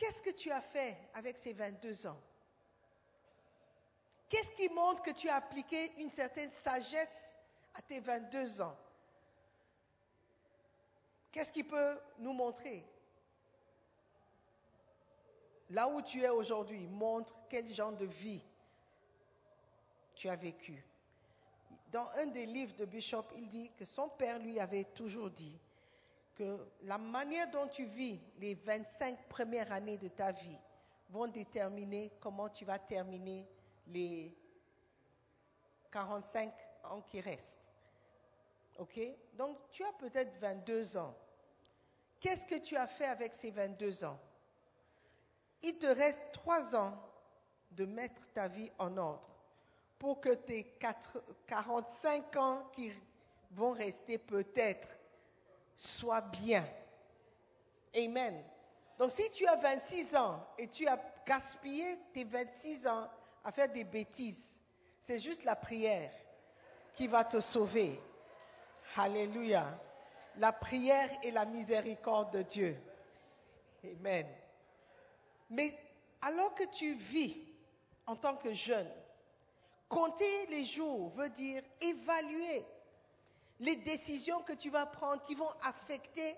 Qu'est-ce 0.00 0.22
que 0.22 0.30
tu 0.30 0.50
as 0.50 0.62
fait 0.62 0.96
avec 1.12 1.36
ces 1.36 1.52
22 1.52 2.06
ans? 2.06 2.18
Qu'est-ce 4.30 4.50
qui 4.52 4.70
montre 4.70 5.02
que 5.02 5.10
tu 5.10 5.28
as 5.28 5.34
appliqué 5.34 5.92
une 5.98 6.08
certaine 6.08 6.50
sagesse 6.50 7.36
à 7.74 7.82
tes 7.82 8.00
22 8.00 8.62
ans, 8.62 8.76
qu'est-ce 11.30 11.52
qui 11.52 11.62
peut 11.62 12.00
nous 12.18 12.32
montrer? 12.32 12.82
Là 15.68 15.86
où 15.88 16.00
tu 16.00 16.22
es 16.22 16.30
aujourd'hui 16.30 16.86
montre 16.88 17.34
quel 17.50 17.68
genre 17.68 17.92
de 17.92 18.06
vie 18.06 18.42
tu 20.14 20.30
as 20.30 20.36
vécu. 20.36 20.82
dans 21.92 22.06
un 22.16 22.26
des 22.26 22.46
livres 22.46 22.74
de 22.74 22.86
Bishop, 22.86 23.24
il 23.36 23.48
dit 23.48 23.70
que 23.76 23.84
son 23.84 24.08
père 24.08 24.38
lui 24.38 24.58
avait 24.60 24.84
toujours 24.84 25.30
dit 25.30 25.60
la 26.82 26.98
manière 26.98 27.50
dont 27.50 27.66
tu 27.68 27.84
vis 27.84 28.20
les 28.38 28.54
25 28.54 29.28
premières 29.28 29.70
années 29.72 29.98
de 29.98 30.08
ta 30.08 30.32
vie 30.32 30.58
vont 31.10 31.26
déterminer 31.26 32.12
comment 32.20 32.48
tu 32.48 32.64
vas 32.64 32.78
terminer 32.78 33.46
les 33.86 34.36
45 35.90 36.52
ans 36.84 37.02
qui 37.02 37.20
restent. 37.20 37.58
OK? 38.78 39.00
Donc, 39.34 39.58
tu 39.70 39.84
as 39.84 39.92
peut-être 39.94 40.38
22 40.38 40.96
ans. 40.96 41.14
Qu'est-ce 42.20 42.46
que 42.46 42.58
tu 42.58 42.76
as 42.76 42.86
fait 42.86 43.06
avec 43.06 43.34
ces 43.34 43.50
22 43.50 44.04
ans? 44.04 44.18
Il 45.62 45.78
te 45.78 45.86
reste 45.86 46.22
3 46.32 46.76
ans 46.76 46.94
de 47.72 47.84
mettre 47.84 48.26
ta 48.32 48.48
vie 48.48 48.70
en 48.78 48.96
ordre 48.96 49.28
pour 49.98 50.20
que 50.20 50.34
tes 50.34 50.64
4 50.64 51.22
45 51.46 52.36
ans 52.36 52.64
qui 52.72 52.92
vont 53.52 53.72
rester 53.72 54.18
peut-être 54.18 54.99
soient 55.80 56.20
bien. 56.20 56.66
Amen. 57.96 58.44
Donc 58.98 59.10
si 59.10 59.28
tu 59.30 59.46
as 59.46 59.56
26 59.56 60.14
ans 60.14 60.46
et 60.58 60.68
tu 60.68 60.86
as 60.86 61.00
gaspillé 61.26 61.98
tes 62.12 62.24
26 62.24 62.86
ans 62.86 63.08
à 63.44 63.50
faire 63.50 63.68
des 63.68 63.84
bêtises, 63.84 64.60
c'est 65.00 65.18
juste 65.18 65.44
la 65.44 65.56
prière 65.56 66.12
qui 66.96 67.08
va 67.08 67.24
te 67.24 67.40
sauver. 67.40 67.98
Alléluia. 68.96 69.66
La 70.36 70.52
prière 70.52 71.08
et 71.22 71.30
la 71.30 71.46
miséricorde 71.46 72.32
de 72.32 72.42
Dieu. 72.42 72.76
Amen. 73.82 74.26
Mais 75.48 75.76
alors 76.20 76.54
que 76.54 76.64
tu 76.64 76.92
vis 76.94 77.38
en 78.06 78.16
tant 78.16 78.36
que 78.36 78.52
jeune, 78.52 78.90
compter 79.88 80.46
les 80.46 80.64
jours 80.64 81.10
veut 81.10 81.30
dire 81.30 81.62
évaluer 81.80 82.64
les 83.60 83.76
décisions 83.76 84.42
que 84.42 84.52
tu 84.52 84.70
vas 84.70 84.86
prendre 84.86 85.22
qui 85.24 85.34
vont 85.34 85.50
affecter 85.62 86.34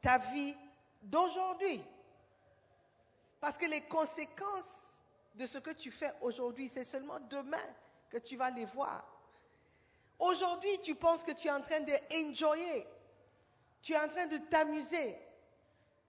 ta 0.00 0.18
vie 0.18 0.54
d'aujourd'hui. 1.02 1.82
Parce 3.40 3.58
que 3.58 3.66
les 3.66 3.82
conséquences 3.82 5.00
de 5.34 5.46
ce 5.46 5.58
que 5.58 5.70
tu 5.70 5.90
fais 5.90 6.12
aujourd'hui, 6.20 6.68
c'est 6.68 6.84
seulement 6.84 7.18
demain 7.28 7.58
que 8.08 8.18
tu 8.18 8.36
vas 8.36 8.50
les 8.50 8.64
voir. 8.64 9.04
Aujourd'hui, 10.18 10.78
tu 10.82 10.94
penses 10.94 11.24
que 11.24 11.32
tu 11.32 11.48
es 11.48 11.50
en 11.50 11.62
train 11.62 11.80
de 11.80 11.94
enjoyer, 12.14 12.86
tu 13.82 13.92
es 13.92 13.98
en 13.98 14.08
train 14.08 14.26
de 14.26 14.36
t'amuser, 14.36 15.16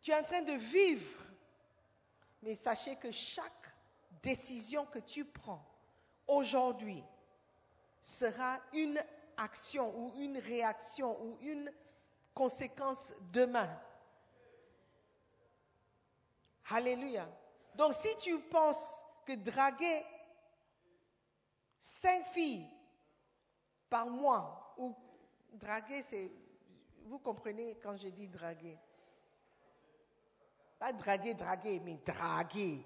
tu 0.02 0.12
es 0.12 0.16
en 0.16 0.24
train 0.24 0.42
de 0.42 0.54
vivre. 0.54 1.24
Mais 2.44 2.56
sachez 2.56 2.98
que 2.98 3.12
chaque 3.12 3.74
décision 4.22 4.86
que 4.86 5.00
tu 5.00 5.24
prends 5.26 5.66
aujourd'hui 6.28 7.04
sera 8.02 8.60
une 8.74 9.02
action 9.42 9.94
ou 9.98 10.14
une 10.18 10.38
réaction 10.38 11.20
ou 11.24 11.38
une 11.42 11.72
conséquence 12.34 13.14
demain. 13.32 13.70
Alléluia. 16.70 17.28
Donc 17.76 17.94
si 17.94 18.16
tu 18.18 18.40
penses 18.40 19.04
que 19.26 19.34
draguer 19.34 20.06
cinq 21.80 22.26
filles 22.26 22.68
par 23.90 24.10
mois, 24.10 24.74
ou 24.78 24.96
draguer, 25.54 26.02
c'est... 26.04 26.32
Vous 27.06 27.20
comprenez 27.20 27.78
quand 27.84 27.98
je 27.98 28.08
dis 28.08 28.28
draguer 28.28 28.78
Pas 30.80 30.94
draguer, 30.94 31.34
draguer, 31.34 31.80
mais 31.80 31.98
draguer. 32.06 32.86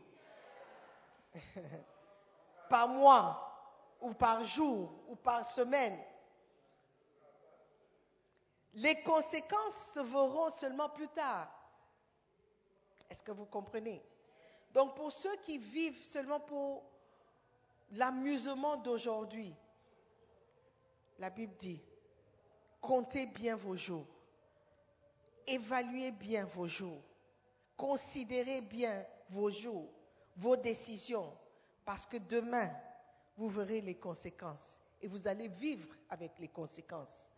par 2.70 2.88
mois, 2.88 3.98
ou 4.02 4.14
par 4.14 4.44
jour, 4.46 4.92
ou 5.10 5.16
par 5.16 5.46
semaine. 5.46 6.00
Les 8.76 9.02
conséquences 9.04 9.94
se 9.94 10.00
verront 10.02 10.50
seulement 10.50 10.90
plus 10.90 11.08
tard. 11.10 11.50
Est-ce 13.10 13.24
que 13.24 13.32
vous 13.32 13.46
comprenez? 13.46 14.04
Donc 14.74 14.96
pour 14.96 15.12
ceux 15.12 15.36
qui 15.38 15.58
vivent 15.58 16.04
seulement 16.04 16.42
pour 16.42 16.84
l'amusement 17.92 18.76
d'aujourd'hui, 18.78 19.56
la 21.20 21.30
Bible 21.30 21.56
dit, 21.56 21.82
comptez 22.82 23.26
bien 23.28 23.56
vos 23.56 23.78
jours, 23.78 24.06
évaluez 25.48 26.12
bien 26.12 26.44
vos 26.44 26.68
jours, 26.68 27.02
considérez 27.78 28.60
bien 28.60 29.06
vos 29.30 29.50
jours, 29.50 29.90
vos 30.36 30.58
décisions, 30.58 31.32
parce 31.86 32.06
que 32.06 32.18
demain, 32.18 32.70
vous 33.38 33.48
verrez 33.50 33.80
les 33.80 33.96
conséquences 33.96 34.82
et 35.02 35.08
vous 35.08 35.28
allez 35.28 35.48
vivre 35.48 35.88
avec 36.10 36.38
les 36.40 36.50
conséquences. 36.50 37.30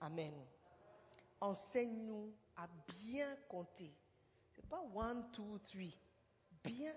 Amen. 0.00 0.34
Enseigne-nous 1.44 2.32
à 2.56 2.66
bien 2.88 3.36
compter 3.50 3.92
pas 4.68 4.82
one, 4.94 5.24
two, 5.32 5.58
three. 5.64 5.94
Bien 6.62 6.92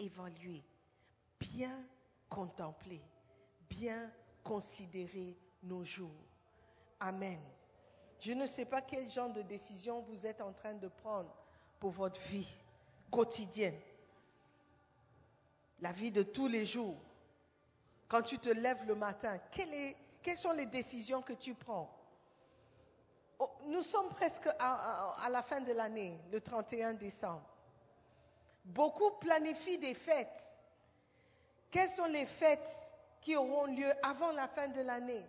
évaluer, 0.00 0.64
bien 1.38 1.86
contempler, 2.28 3.00
bien 3.68 4.10
considérer 4.42 5.36
nos 5.62 5.84
jours. 5.84 6.10
Amen. 6.98 7.38
Je 8.18 8.32
ne 8.32 8.46
sais 8.46 8.64
pas 8.64 8.82
quel 8.82 9.08
genre 9.08 9.32
de 9.32 9.42
décision 9.42 10.00
vous 10.02 10.26
êtes 10.26 10.40
en 10.40 10.52
train 10.52 10.74
de 10.74 10.88
prendre 10.88 11.32
pour 11.78 11.92
votre 11.92 12.20
vie 12.22 12.52
quotidienne, 13.12 13.78
la 15.80 15.92
vie 15.92 16.10
de 16.10 16.24
tous 16.24 16.48
les 16.48 16.66
jours. 16.66 16.96
Quand 18.08 18.22
tu 18.22 18.38
te 18.38 18.48
lèves 18.48 18.84
le 18.86 18.96
matin, 18.96 19.38
quelles 19.52 20.38
sont 20.38 20.52
les 20.52 20.66
décisions 20.66 21.22
que 21.22 21.34
tu 21.34 21.54
prends? 21.54 21.88
Nous 23.66 23.82
sommes 23.82 24.08
presque 24.10 24.48
à, 24.58 25.28
la 25.30 25.42
fin 25.42 25.60
de 25.60 25.72
l'année, 25.72 26.18
le 26.32 26.40
31 26.40 26.94
décembre. 26.94 27.42
Beaucoup 28.64 29.10
planifient 29.20 29.78
des 29.78 29.94
fêtes. 29.94 30.42
Quelles 31.70 31.88
sont 31.88 32.06
les 32.06 32.26
fêtes 32.26 32.92
qui 33.20 33.36
auront 33.36 33.66
lieu 33.66 33.92
avant 34.02 34.30
la 34.32 34.48
fin 34.48 34.68
de 34.68 34.80
l'année? 34.80 35.24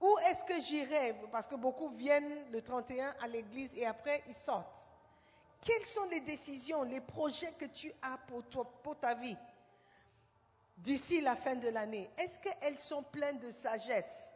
Où 0.00 0.16
est-ce 0.28 0.44
que 0.44 0.60
j'irai? 0.60 1.14
Parce 1.32 1.46
que 1.46 1.56
beaucoup 1.56 1.88
viennent 1.88 2.50
le 2.52 2.62
31 2.62 3.14
à 3.20 3.28
l'église 3.28 3.74
et 3.74 3.86
après 3.86 4.22
ils 4.26 4.34
sortent. 4.34 4.88
Quelles 5.64 5.86
sont 5.86 6.08
les 6.10 6.20
décisions, 6.20 6.84
les 6.84 7.00
projets 7.00 7.52
que 7.58 7.64
tu 7.64 7.92
as 8.02 8.16
pour, 8.28 8.44
pour 8.82 8.96
ta 8.98 9.14
vie 9.14 9.36
d'ici 10.78 11.20
la 11.20 11.34
fin 11.34 11.56
de 11.56 11.68
l'année? 11.68 12.08
Est-ce 12.16 12.38
qu'elles 12.38 12.78
sont 12.78 13.02
pleines 13.02 13.40
de 13.40 13.50
sagesse? 13.50 14.34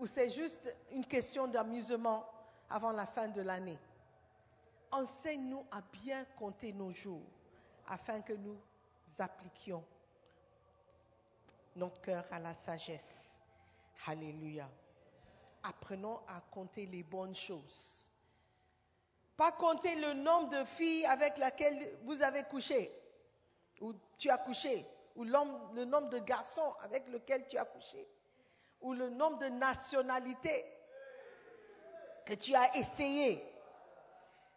Ou 0.00 0.06
c'est 0.06 0.30
juste 0.30 0.74
une 0.92 1.04
question 1.04 1.46
d'amusement 1.46 2.24
avant 2.70 2.90
la 2.92 3.06
fin 3.06 3.28
de 3.28 3.42
l'année? 3.42 3.78
Enseigne-nous 4.90 5.64
à 5.70 5.82
bien 6.02 6.24
compter 6.38 6.72
nos 6.72 6.90
jours 6.90 7.22
afin 7.86 8.22
que 8.22 8.32
nous 8.32 8.56
appliquions 9.18 9.84
notre 11.76 12.00
cœur 12.00 12.24
à 12.32 12.38
la 12.38 12.54
sagesse. 12.54 13.38
Alléluia. 14.06 14.68
Apprenons 15.62 16.20
à 16.26 16.40
compter 16.50 16.86
les 16.86 17.02
bonnes 17.02 17.34
choses. 17.34 18.10
Pas 19.36 19.52
compter 19.52 19.94
le 19.96 20.14
nombre 20.14 20.48
de 20.48 20.64
filles 20.64 21.04
avec 21.06 21.36
lesquelles 21.36 21.98
vous 22.04 22.22
avez 22.22 22.42
couché, 22.44 22.90
ou 23.80 23.92
tu 24.16 24.30
as 24.30 24.38
couché, 24.38 24.86
ou 25.14 25.24
le 25.24 25.84
nombre 25.84 26.08
de 26.08 26.18
garçons 26.18 26.74
avec 26.80 27.06
lesquels 27.08 27.46
tu 27.46 27.58
as 27.58 27.66
couché 27.66 28.08
ou 28.82 28.92
le 28.94 29.10
nombre 29.10 29.38
de 29.38 29.48
nationalités 29.48 30.64
que 32.24 32.34
tu 32.34 32.54
as 32.54 32.76
essayé. 32.76 33.44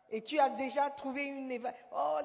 Et 0.10 0.22
tu 0.22 0.38
as 0.38 0.50
déjà 0.52 0.92
trouvé 0.92 1.26
une... 1.26 1.60
Oh, 1.92 2.20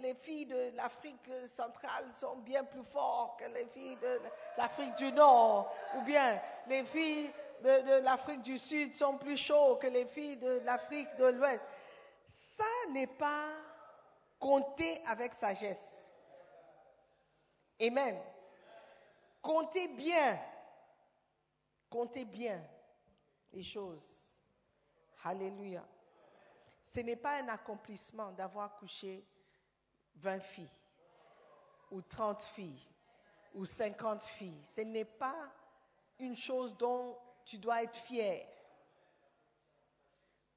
les, 0.00 0.14
filles 0.14 0.46
de 0.46 0.74
l'Afrique 0.74 1.30
centrale 1.46 2.10
sont 2.12 2.36
bien 2.36 2.64
plus 2.64 2.84
fortes 2.84 3.40
que 3.40 3.50
les 3.50 3.66
filles 3.66 3.96
de 3.96 4.20
l'Afrique 4.56 4.94
du 4.94 5.12
Nord. 5.12 5.70
Ou 5.96 6.00
bien 6.02 6.40
les 6.68 6.82
filles 6.84 7.30
de, 7.62 7.98
de 7.98 8.04
l'Afrique 8.04 8.40
du 8.40 8.58
Sud 8.58 8.94
sont 8.94 9.18
plus 9.18 9.36
chaudes 9.36 9.80
que 9.80 9.86
les 9.86 10.06
filles 10.06 10.38
de 10.38 10.62
l'Afrique 10.64 11.14
de 11.16 11.26
l'Ouest. 11.26 11.64
Ça 12.28 12.64
n'est 12.92 13.06
pas 13.06 13.50
compter 14.38 15.02
avec 15.06 15.34
sagesse. 15.34 16.08
Amen. 17.82 18.18
Comptez 19.42 19.88
bien 19.88 20.40
Comptez 21.96 22.26
bien 22.26 22.62
les 23.54 23.62
choses. 23.62 24.38
Alléluia. 25.24 25.82
Ce 26.84 27.00
n'est 27.00 27.16
pas 27.16 27.40
un 27.40 27.48
accomplissement 27.48 28.32
d'avoir 28.32 28.76
couché 28.76 29.24
20 30.16 30.40
filles 30.40 30.76
ou 31.90 32.02
30 32.02 32.42
filles 32.42 32.86
ou 33.54 33.64
50 33.64 34.24
filles. 34.24 34.62
Ce 34.66 34.82
n'est 34.82 35.06
pas 35.06 35.50
une 36.18 36.36
chose 36.36 36.76
dont 36.76 37.16
tu 37.46 37.56
dois 37.56 37.82
être 37.82 37.96
fier. 37.96 38.46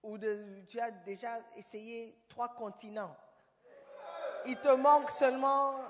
Ou 0.03 0.17
de, 0.17 0.65
tu 0.67 0.77
as 0.81 0.91
déjà 0.91 1.39
essayé 1.55 2.21
trois 2.27 2.49
continents. 2.49 3.15
Il 4.45 4.59
te 4.59 4.75
manque 4.75 5.09
seulement 5.09 5.89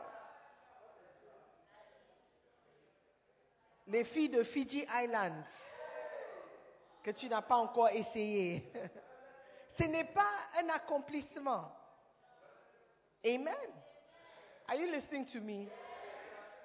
les 3.89 4.03
filles 4.03 4.29
de 4.29 4.43
Fiji 4.43 4.85
Islands 4.89 5.43
que 7.03 7.11
tu 7.11 7.27
n'as 7.27 7.41
pas 7.41 7.55
encore 7.55 7.89
essayé. 7.89 8.71
Ce 9.69 9.83
n'est 9.83 10.05
pas 10.05 10.29
un 10.61 10.69
accomplissement. 10.69 11.71
Amen. 13.25 13.55
Are 14.67 14.75
you 14.75 14.91
listening 14.91 15.25
to 15.25 15.39
me? 15.41 15.67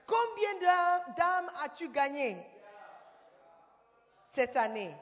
Combien 0.07 0.59
d'âmes 1.17 1.51
as-tu 1.63 1.89
gagné 1.89 2.37
cette 4.27 4.57
année? 4.57 4.95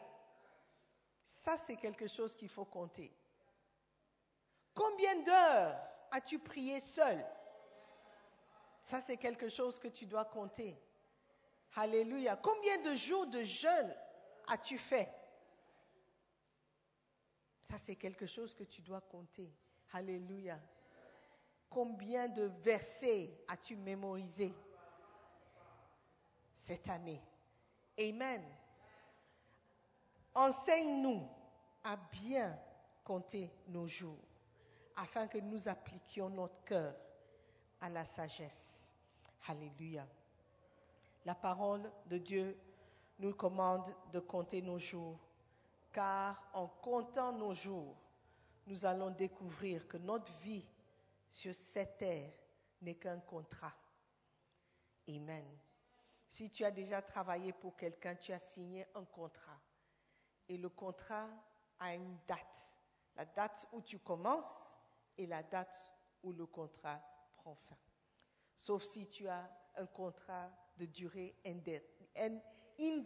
Ça, 1.24 1.56
c'est 1.56 1.76
quelque 1.76 2.06
chose 2.06 2.37
qu'il 2.37 2.48
faut 2.48 2.64
compter. 2.64 3.12
Combien 4.74 5.16
d'heures 5.22 5.76
as-tu 6.12 6.38
prié 6.38 6.78
seul? 6.80 7.24
Ça, 8.82 9.00
c'est 9.00 9.16
quelque 9.16 9.48
chose 9.48 9.78
que 9.78 9.88
tu 9.88 10.06
dois 10.06 10.24
compter. 10.24 10.76
Alléluia. 11.74 12.37
Combien 12.37 12.78
de 12.82 12.94
jours 12.94 13.26
de 13.26 13.44
jeûne 13.44 13.94
as-tu 14.48 14.78
fait? 14.78 15.11
Ça, 17.62 17.78
c'est 17.78 17.96
quelque 17.96 18.26
chose 18.26 18.54
que 18.54 18.64
tu 18.64 18.82
dois 18.82 19.00
compter. 19.00 19.50
Alléluia. 19.92 20.61
Combien 21.70 22.28
de 22.28 22.42
versets 22.62 23.30
as-tu 23.48 23.76
mémorisé 23.76 24.52
cette 26.52 26.88
année? 26.88 27.20
Amen. 27.98 28.44
Enseigne-nous 30.35 31.26
à 31.85 31.96
bien 31.96 32.58
compter 33.04 33.50
nos 33.68 33.87
jours 33.87 34.18
afin 34.96 35.26
que 35.26 35.38
nous 35.38 35.68
appliquions 35.68 36.28
notre 36.28 36.62
cœur 36.64 36.94
à 37.80 37.88
la 37.88 38.04
sagesse. 38.04 38.92
Alléluia. 39.46 40.06
La 41.24 41.35
parole 41.35 41.90
de 42.06 42.18
Dieu 42.18 42.58
nous 43.18 43.35
commande 43.35 43.94
de 44.12 44.18
compter 44.18 44.61
nos 44.62 44.78
jours, 44.78 45.18
car 45.92 46.42
en 46.52 46.66
comptant 46.66 47.32
nos 47.32 47.54
jours, 47.54 47.96
nous 48.66 48.85
allons 48.85 49.11
découvrir 49.11 49.87
que 49.87 49.98
notre 49.98 50.32
vie 50.40 50.66
sur 51.28 51.54
cette 51.54 51.98
terre 51.98 52.32
n'est 52.80 52.96
qu'un 52.96 53.20
contrat. 53.20 53.72
Amen. 55.08 55.46
Si 56.28 56.50
tu 56.50 56.64
as 56.64 56.70
déjà 56.70 57.02
travaillé 57.02 57.52
pour 57.52 57.76
quelqu'un, 57.76 58.14
tu 58.16 58.32
as 58.32 58.38
signé 58.38 58.87
un 58.94 59.04
contrat. 59.04 59.61
Et 60.48 60.56
le 60.56 60.68
contrat 60.68 61.28
a 61.78 61.94
une 61.94 62.18
date. 62.26 62.74
La 63.16 63.26
date 63.26 63.68
où 63.72 63.82
tu 63.82 63.98
commences 63.98 64.78
et 65.18 65.26
la 65.26 65.42
date 65.42 65.90
où 66.22 66.32
le 66.32 66.46
contrat 66.46 67.00
prend 67.37 67.54
fin. 67.54 67.76
Sauf 68.54 68.82
si 68.82 69.08
tu 69.08 69.28
as 69.28 69.50
un 69.76 69.87
contrat 69.87 70.50
de 70.83 70.87
durée 70.87 71.37
indé- 71.45 71.83
in- 72.16 72.40
in- 72.81 73.05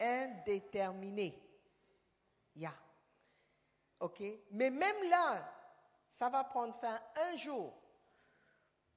indéterminée. 0.00 1.38
OK? 4.00 4.22
Mais 4.50 4.70
même 4.70 5.08
là, 5.10 5.46
ça 6.08 6.28
va 6.28 6.42
prendre 6.44 6.74
fin 6.74 7.00
un 7.16 7.36
jour. 7.36 7.72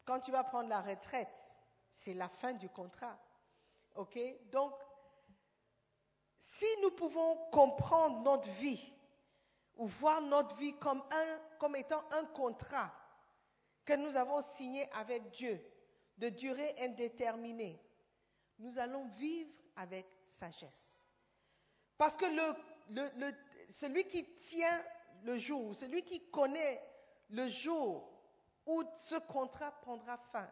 Quand 0.06 0.20
tu 0.20 0.32
vas 0.32 0.44
prendre 0.44 0.70
la 0.70 0.82
retraite, 0.82 1.54
c'est 1.90 2.14
la 2.14 2.30
fin 2.30 2.54
du 2.54 2.70
contrat. 2.70 3.18
OK? 3.96 4.18
Donc, 4.52 4.74
si 6.40 6.66
nous 6.82 6.92
pouvons 6.92 7.38
comprendre 7.52 8.22
notre 8.22 8.50
vie 8.52 8.94
ou 9.76 9.88
voir 9.88 10.22
notre 10.22 10.56
vie 10.56 10.78
comme, 10.80 11.04
un, 11.12 11.40
comme 11.60 11.76
étant 11.76 12.04
un 12.12 12.26
contrat 12.26 12.94
que 13.84 13.94
nous 13.94 14.16
avons 14.16 14.42
signé 14.42 14.90
avec 14.94 15.30
Dieu 15.32 15.62
de 16.18 16.30
durée 16.30 16.74
indéterminée, 16.80 17.80
nous 18.60 18.80
allons 18.80 19.06
vivre 19.08 19.54
avec 19.76 20.06
sagesse. 20.26 21.06
Parce 21.98 22.16
que 22.18 22.26
celui 23.70 24.06
qui 24.06 24.24
tient 24.36 24.84
le 25.24 25.38
jour, 25.38 25.76
celui 25.76 26.04
qui 26.04 26.30
connaît 26.30 26.82
le 27.30 27.48
jour 27.48 28.12
où 28.66 28.84
ce 28.96 29.16
contrat 29.16 29.72
prendra 29.82 30.18
fin, 30.18 30.50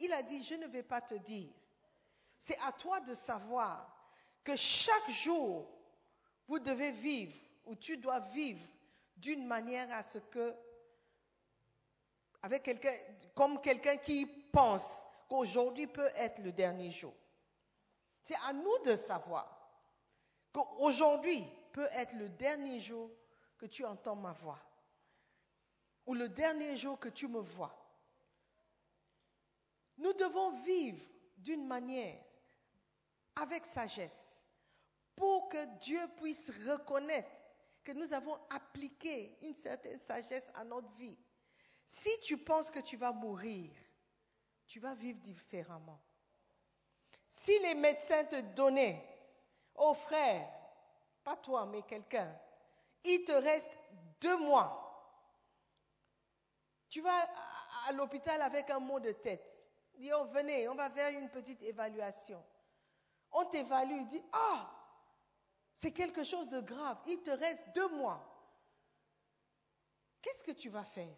il 0.00 0.12
a 0.12 0.22
dit, 0.22 0.42
je 0.42 0.54
ne 0.54 0.66
vais 0.66 0.82
pas 0.82 1.00
te 1.00 1.14
dire. 1.14 1.52
C'est 2.38 2.58
à 2.60 2.72
toi 2.72 3.00
de 3.00 3.14
savoir 3.14 3.90
que 4.42 4.56
chaque 4.56 5.10
jour, 5.10 5.70
vous 6.46 6.58
devez 6.58 6.90
vivre, 6.90 7.40
ou 7.64 7.74
tu 7.76 7.96
dois 7.96 8.18
vivre 8.20 8.66
d'une 9.16 9.46
manière 9.46 9.90
à 9.92 10.02
ce 10.02 10.18
que, 10.18 10.54
avec 12.42 12.64
quelqu'un, 12.64 12.94
comme 13.34 13.60
quelqu'un 13.60 13.96
qui 13.96 14.28
pense 14.54 15.04
qu'aujourd'hui 15.28 15.86
peut 15.86 16.10
être 16.16 16.38
le 16.38 16.52
dernier 16.52 16.90
jour. 16.90 17.14
C'est 18.22 18.36
à 18.46 18.52
nous 18.52 18.78
de 18.86 18.96
savoir 18.96 19.46
qu'aujourd'hui 20.52 21.44
peut 21.72 21.88
être 21.92 22.14
le 22.14 22.28
dernier 22.28 22.78
jour 22.80 23.10
que 23.58 23.66
tu 23.66 23.84
entends 23.84 24.16
ma 24.16 24.32
voix, 24.32 24.60
ou 26.06 26.14
le 26.14 26.28
dernier 26.28 26.76
jour 26.76 26.98
que 26.98 27.08
tu 27.08 27.28
me 27.28 27.40
vois. 27.40 27.74
Nous 29.98 30.12
devons 30.14 30.52
vivre 30.62 31.04
d'une 31.38 31.66
manière 31.66 32.22
avec 33.36 33.66
sagesse 33.66 34.42
pour 35.16 35.48
que 35.48 35.78
Dieu 35.78 36.00
puisse 36.16 36.50
reconnaître 36.68 37.30
que 37.84 37.92
nous 37.92 38.12
avons 38.12 38.38
appliqué 38.50 39.36
une 39.42 39.54
certaine 39.54 39.98
sagesse 39.98 40.50
à 40.54 40.64
notre 40.64 40.90
vie. 40.94 41.16
Si 41.86 42.10
tu 42.22 42.38
penses 42.38 42.70
que 42.70 42.80
tu 42.80 42.96
vas 42.96 43.12
mourir, 43.12 43.70
tu 44.66 44.80
vas 44.80 44.94
vivre 44.94 45.20
différemment. 45.20 46.00
Si 47.28 47.58
les 47.60 47.74
médecins 47.74 48.24
te 48.24 48.40
donnaient, 48.54 49.04
oh 49.74 49.94
frère, 49.94 50.48
pas 51.22 51.36
toi, 51.36 51.66
mais 51.66 51.82
quelqu'un, 51.82 52.32
il 53.04 53.24
te 53.24 53.32
reste 53.32 53.76
deux 54.20 54.38
mois. 54.38 54.80
Tu 56.88 57.00
vas 57.00 57.28
à, 57.88 57.92
l'hôpital 57.92 58.40
avec 58.40 58.70
un 58.70 58.78
mot 58.78 59.00
de 59.00 59.12
tête. 59.12 59.62
Dis, 59.94 60.12
oh, 60.12 60.24
venez, 60.26 60.68
on 60.68 60.74
va 60.74 60.90
faire 60.90 61.10
une 61.10 61.28
petite 61.28 61.62
évaluation. 61.62 62.42
On 63.32 63.44
t'évalue, 63.46 64.04
dit, 64.04 64.22
ah, 64.32 64.70
c'est 65.74 65.92
quelque 65.92 66.22
chose 66.22 66.48
de 66.48 66.60
grave. 66.60 66.98
Il 67.06 67.20
te 67.22 67.30
reste 67.30 67.64
deux 67.74 67.88
mois. 67.88 68.34
Qu'est-ce 70.22 70.44
que 70.44 70.52
tu 70.52 70.68
vas 70.68 70.84
faire? 70.84 71.16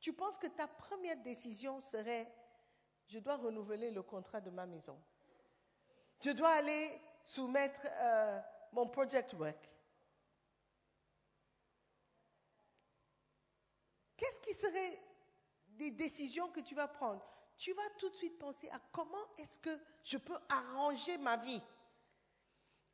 Tu 0.00 0.12
penses 0.12 0.36
que 0.36 0.48
ta 0.48 0.66
première 0.66 1.16
décision 1.18 1.80
serait, 1.80 2.30
je 3.12 3.18
dois 3.18 3.36
renouveler 3.36 3.90
le 3.90 4.02
contrat 4.02 4.40
de 4.40 4.48
ma 4.50 4.64
maison. 4.64 4.98
Je 6.24 6.30
dois 6.30 6.48
aller 6.48 6.98
soumettre 7.22 7.86
euh, 7.86 8.40
mon 8.72 8.88
project 8.88 9.34
work. 9.34 9.68
Qu'est-ce 14.16 14.40
qui 14.40 14.54
serait 14.54 15.02
des 15.68 15.90
décisions 15.90 16.48
que 16.48 16.60
tu 16.60 16.74
vas 16.74 16.88
prendre? 16.88 17.22
Tu 17.58 17.74
vas 17.74 17.90
tout 17.98 18.08
de 18.08 18.14
suite 18.14 18.38
penser 18.38 18.70
à 18.70 18.80
comment 18.92 19.26
est-ce 19.36 19.58
que 19.58 19.78
je 20.04 20.16
peux 20.16 20.38
arranger 20.48 21.18
ma 21.18 21.36
vie? 21.36 21.60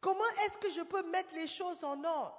Comment 0.00 0.28
est-ce 0.44 0.58
que 0.58 0.70
je 0.70 0.82
peux 0.82 1.08
mettre 1.10 1.32
les 1.34 1.46
choses 1.46 1.84
en 1.84 2.02
ordre? 2.02 2.36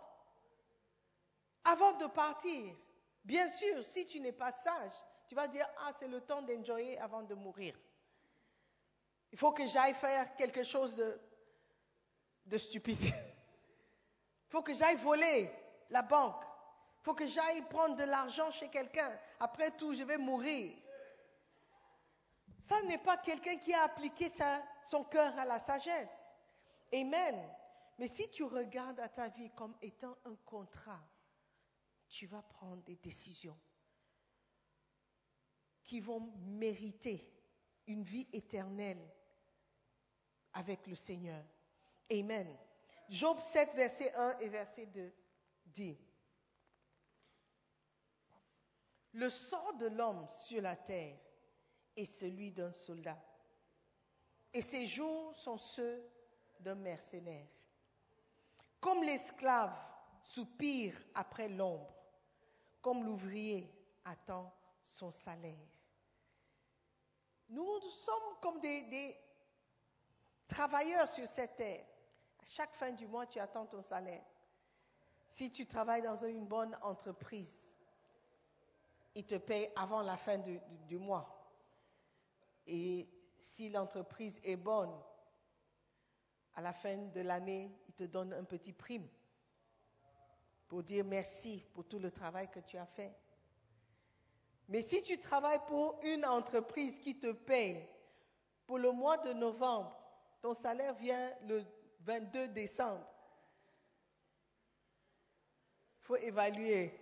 Avant 1.64 1.94
de 1.94 2.08
partir 2.08 2.76
Bien 3.24 3.48
sûr, 3.50 3.86
si 3.86 4.06
tu 4.06 4.20
n'es 4.20 4.32
pas 4.32 4.52
sage, 4.52 4.94
tu 5.30 5.36
vas 5.36 5.48
dire, 5.48 5.68
ah, 5.78 5.92
c'est 6.00 6.08
le 6.08 6.22
temps 6.22 6.42
d'enjoyer 6.42 7.00
avant 7.00 7.22
de 7.22 7.36
mourir. 7.36 7.80
Il 9.32 9.38
faut 9.38 9.52
que 9.52 9.68
j'aille 9.68 9.94
faire 9.94 10.36
quelque 10.36 10.64
chose 10.64 10.96
de, 10.96 11.22
de 12.48 12.58
stupide. 12.58 13.00
Il 13.04 14.52
faut 14.52 14.64
que 14.64 14.74
j'aille 14.74 14.96
voler 14.96 15.52
la 15.92 16.02
banque. 16.02 16.44
Il 17.02 17.04
faut 17.04 17.14
que 17.14 17.28
j'aille 17.28 17.62
prendre 17.70 17.96
de 17.96 18.06
l'argent 18.06 18.50
chez 18.50 18.70
quelqu'un. 18.70 19.16
Après 19.40 19.70
tout, 19.70 19.94
je 19.94 20.02
vais 20.02 20.18
mourir. 20.18 20.76
Ça 22.58 22.82
n'est 22.82 22.98
pas 22.98 23.18
quelqu'un 23.18 23.58
qui 23.58 23.72
a 23.72 23.84
appliqué 23.84 24.30
son 24.84 25.04
cœur 25.04 25.38
à 25.38 25.46
la 25.46 25.60
sagesse. 25.60 26.26
Amen. 26.92 27.40
Mais 28.00 28.08
si 28.08 28.28
tu 28.32 28.44
regardes 28.44 29.00
à 29.00 29.10
ta 29.10 29.30
vie 29.30 29.52
comme 29.52 29.78
étant 29.84 30.18
un 30.26 30.36
contrat, 30.44 31.04
tu 32.08 32.26
vas 32.26 32.42
prendre 32.42 32.82
des 32.82 32.96
décisions 32.96 33.58
qui 35.90 36.02
vont 36.02 36.32
mériter 36.46 37.28
une 37.88 38.04
vie 38.04 38.28
éternelle 38.32 39.04
avec 40.54 40.86
le 40.86 40.94
Seigneur. 40.94 41.44
Amen. 42.12 42.48
Job 43.10 43.40
7, 43.40 43.74
verset 43.74 44.14
1 44.14 44.38
et 44.38 44.50
verset 44.50 44.86
2 44.86 45.12
dit, 45.66 45.98
Le 49.14 49.32
sort 49.32 49.74
de 49.78 49.88
l'homme 49.88 50.28
sur 50.30 50.62
la 50.62 50.76
terre 50.76 51.18
est 51.96 52.06
celui 52.06 52.52
d'un 52.52 52.72
soldat, 52.72 53.20
et 54.54 54.62
ses 54.62 54.86
jours 54.86 55.36
sont 55.36 55.58
ceux 55.58 56.08
d'un 56.60 56.76
mercenaire. 56.76 57.48
Comme 58.80 59.02
l'esclave 59.02 59.76
soupire 60.22 60.94
après 61.16 61.50
l'ombre, 61.50 61.92
comme 62.80 63.04
l'ouvrier 63.04 63.68
attend 64.06 64.54
son 64.82 65.10
salaire. 65.10 65.79
Nous 67.50 67.80
sommes 67.90 68.38
comme 68.42 68.60
des, 68.60 68.84
des- 68.84 69.18
travailleur 70.48 71.08
sur 71.08 71.28
cette 71.28 71.56
terre. 71.56 71.86
À 72.42 72.46
chaque 72.46 72.74
fin 72.76 72.92
du 72.92 73.08
mois, 73.08 73.26
tu 73.26 73.40
attends 73.40 73.66
ton 73.66 73.82
salaire. 73.82 74.24
Si 75.28 75.52
tu 75.52 75.66
travailles 75.66 76.02
dans 76.02 76.16
une 76.16 76.46
bonne 76.46 76.76
entreprise, 76.82 77.72
ils 79.16 79.26
te 79.26 79.36
payent 79.36 79.72
avant 79.76 80.02
la 80.02 80.18
fin 80.18 80.38
du, 80.38 80.60
du- 80.60 80.78
du 80.88 80.98
mois. 80.98 81.36
Et 82.68 83.08
si 83.38 83.70
l'entreprise 83.70 84.40
est 84.44 84.56
bonne, 84.56 84.94
à 86.56 86.62
la 86.62 86.74
fin 86.74 86.98
de 86.98 87.22
l'année, 87.22 87.72
ils 87.88 87.94
te 87.94 88.04
donnent 88.04 88.34
un 88.34 88.44
petit 88.44 88.74
prime 88.74 89.08
pour 90.68 90.84
dire 90.84 91.04
merci 91.06 91.64
pour 91.74 91.86
tout 91.88 92.00
le 92.00 92.12
travail 92.12 92.50
que 92.50 92.60
tu 92.60 92.78
as 92.78 92.86
fait. 92.86 93.16
Mais 94.70 94.84
si 94.84 95.02
tu 95.02 95.18
travailles 95.18 95.66
pour 95.68 96.00
une 96.04 96.24
entreprise 96.26 97.00
qui 97.00 97.20
te 97.20 97.32
paye 97.32 97.84
pour 98.68 98.78
le 98.78 98.92
mois 98.92 99.18
de 99.18 99.34
novembre, 99.34 100.00
ton 100.42 100.54
salaire 100.54 100.94
vient 100.94 101.34
le 101.48 101.64
22 102.02 102.50
décembre. 102.50 103.04
Il 106.02 106.06
faut 106.06 106.16
évaluer. 106.18 106.94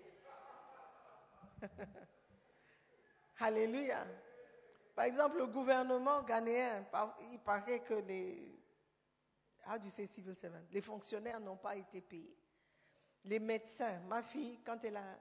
Alléluia. 3.40 4.08
Par 4.96 5.06
exemple, 5.06 5.38
le 5.38 5.48
gouvernement 5.48 6.24
ghanéen, 6.24 6.86
il 7.32 7.40
paraît 7.40 7.82
que 7.82 7.96
les, 7.96 8.58
say 9.90 10.08
civil 10.08 10.34
les 10.72 10.82
fonctionnaires 10.82 11.42
n'ont 11.42 11.58
pas 11.58 11.76
été 11.76 12.00
payés. 12.00 12.38
Les 13.26 13.40
médecins, 13.40 14.00
ma 14.08 14.24
fille, 14.24 14.58
quand 14.66 14.82
elle 14.86 14.96
a 14.96 15.20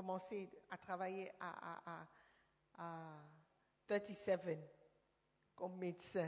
commencé 0.00 0.50
à 0.70 0.78
travailler 0.78 1.30
à, 1.40 1.50
à, 1.74 1.92
à, 1.92 2.06
à 2.78 3.18
37 3.86 4.58
comme 5.54 5.76
médecin, 5.76 6.26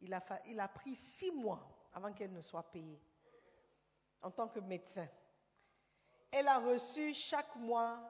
il 0.00 0.12
a, 0.12 0.20
fa- 0.20 0.40
il 0.46 0.58
a 0.58 0.66
pris 0.66 0.96
six 0.96 1.30
mois 1.30 1.62
avant 1.92 2.12
qu'elle 2.12 2.32
ne 2.32 2.40
soit 2.40 2.68
payée 2.72 3.00
en 4.20 4.32
tant 4.32 4.48
que 4.48 4.58
médecin. 4.58 5.06
Elle 6.32 6.48
a 6.48 6.58
reçu 6.58 7.14
chaque 7.14 7.54
mois 7.54 8.00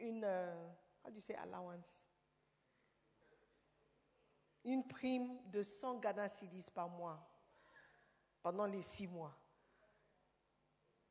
une, 0.00 0.24
euh, 0.24 0.68
how 1.04 1.10
do 1.10 1.16
you 1.16 1.20
say 1.20 1.34
allowance? 1.34 2.06
Une 4.64 4.86
prime 4.88 5.38
de 5.50 5.62
100 5.62 5.96
Ghana 5.98 6.30
cedis 6.30 6.70
par 6.70 6.88
mois 6.88 7.20
pendant 8.42 8.64
les 8.64 8.82
six 8.82 9.06
mois. 9.06 9.36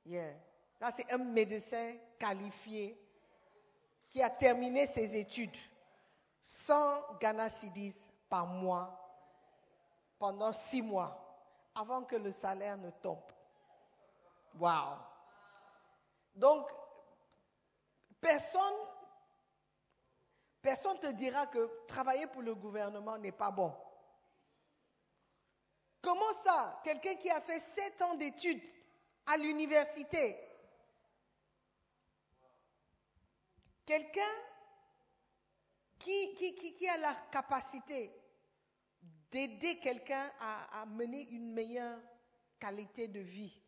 Yeah. 0.03 0.33
Là, 0.81 0.91
c'est 0.91 1.09
un 1.11 1.19
médecin 1.19 1.95
qualifié 2.19 2.99
qui 4.13 4.21
a 4.21 4.29
terminé 4.29 4.85
ses 4.85 5.15
études. 5.15 5.57
100 6.41 7.17
Ghana 7.19 7.49
cedis 7.49 7.95
par 8.29 8.45
mois 8.45 8.99
pendant 10.19 10.53
six 10.53 10.81
mois 10.81 11.19
avant 11.73 12.03
que 12.03 12.15
le 12.15 12.31
salaire 12.31 12.77
ne 12.77 12.91
tombe. 12.91 13.23
Wow. 14.59 14.97
Donc, 16.35 16.69
personne, 18.21 18.59
personne 20.61 20.99
te 20.99 21.07
dira 21.07 21.47
que 21.47 21.85
travailler 21.87 22.27
pour 22.27 22.43
le 22.43 22.53
gouvernement 22.53 23.17
n'est 23.17 23.31
pas 23.31 23.49
bon. 23.51 23.73
Comment 26.01 26.33
ça? 26.43 26.79
Quelqu'un 26.83 27.15
qui 27.15 27.31
a 27.31 27.41
fait 27.41 27.59
sept 27.59 28.01
ans 28.01 28.15
d'études 28.15 28.67
à 29.25 29.37
l'université, 29.37 30.37
quelqu'un 33.93 34.21
qui, 35.99 36.87
a 36.89 36.97
la 36.97 37.13
capacité 37.31 38.11
d'aider 39.29 39.77
quelqu'un 39.77 40.31
à, 40.39 40.85
mener 40.87 41.27
une 41.29 41.53
meilleure 41.53 41.99
qualité 42.59 43.07
de 43.07 43.19
vie 43.19 43.61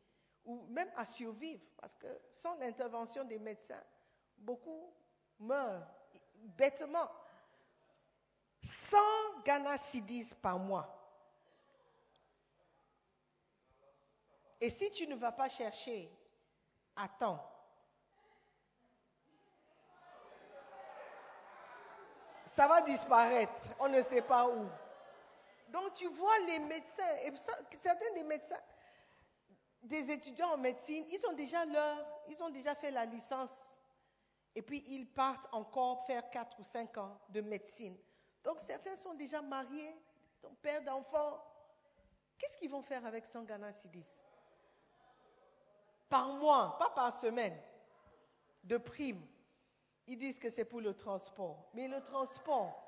ou 0.43 0.65
même 0.67 0.91
à 0.95 1.05
survivre, 1.05 1.61
parce 1.77 1.93
que 1.95 2.07
sans 2.33 2.55
l'intervention 2.55 3.23
des 3.25 3.37
médecins, 3.39 3.83
beaucoup 4.37 4.93
meurent 5.39 5.87
bêtement. 6.57 7.09
100 8.63 8.97
Ghana 9.43 9.77
cedis 9.77 10.33
par 10.41 10.57
mois. 10.57 10.91
Et 14.59 14.71
si 14.71 14.89
tu 14.89 15.07
ne 15.07 15.15
vas 15.15 15.31
pas 15.31 15.49
chercher 15.49 16.11
à 16.95 17.07
temps, 17.09 17.54
ça 22.55 22.67
va 22.67 22.81
disparaître. 22.81 23.59
On 23.79 23.89
ne 23.89 24.01
sait 24.01 24.21
pas 24.21 24.47
où. 24.47 24.65
Donc 25.69 25.93
tu 25.93 26.07
vois 26.07 26.39
les 26.47 26.59
médecins, 26.59 27.15
et 27.23 27.33
certains 27.75 28.13
des 28.15 28.23
médecins, 28.23 28.59
des 29.83 30.09
étudiants 30.09 30.53
en 30.53 30.57
médecine, 30.57 31.03
ils 31.09 31.27
ont 31.27 31.33
déjà 31.33 31.65
leur, 31.65 31.97
ils 32.29 32.41
ont 32.41 32.49
déjà 32.49 32.73
fait 32.73 32.91
la 32.91 33.05
licence. 33.05 33.77
Et 34.55 34.61
puis 34.61 34.81
ils 34.87 35.05
partent 35.05 35.49
encore 35.51 36.05
faire 36.05 36.29
4 36.29 36.57
ou 36.59 36.63
5 36.63 36.97
ans 36.97 37.19
de 37.29 37.41
médecine. 37.41 37.97
Donc 38.45 38.61
certains 38.61 38.95
sont 38.95 39.15
déjà 39.15 39.41
mariés, 39.41 39.93
sont 40.41 40.55
pères 40.61 40.81
d'enfants. 40.81 41.43
Qu'est-ce 42.37 42.57
qu'ils 42.57 42.71
vont 42.71 42.83
faire 42.83 43.05
avec 43.05 43.25
100 43.25 43.43
Ghana 43.43 43.73
Cedis 43.73 44.07
Par 46.07 46.29
mois, 46.35 46.77
pas 46.79 46.91
par 46.91 47.13
semaine, 47.13 47.57
de 48.63 48.77
prime. 48.77 49.21
Ils 50.07 50.17
disent 50.17 50.39
que 50.39 50.49
c'est 50.49 50.65
pour 50.65 50.81
le 50.81 50.93
transport. 50.93 51.69
Mais 51.73 51.87
le 51.87 52.01
transport, 52.03 52.81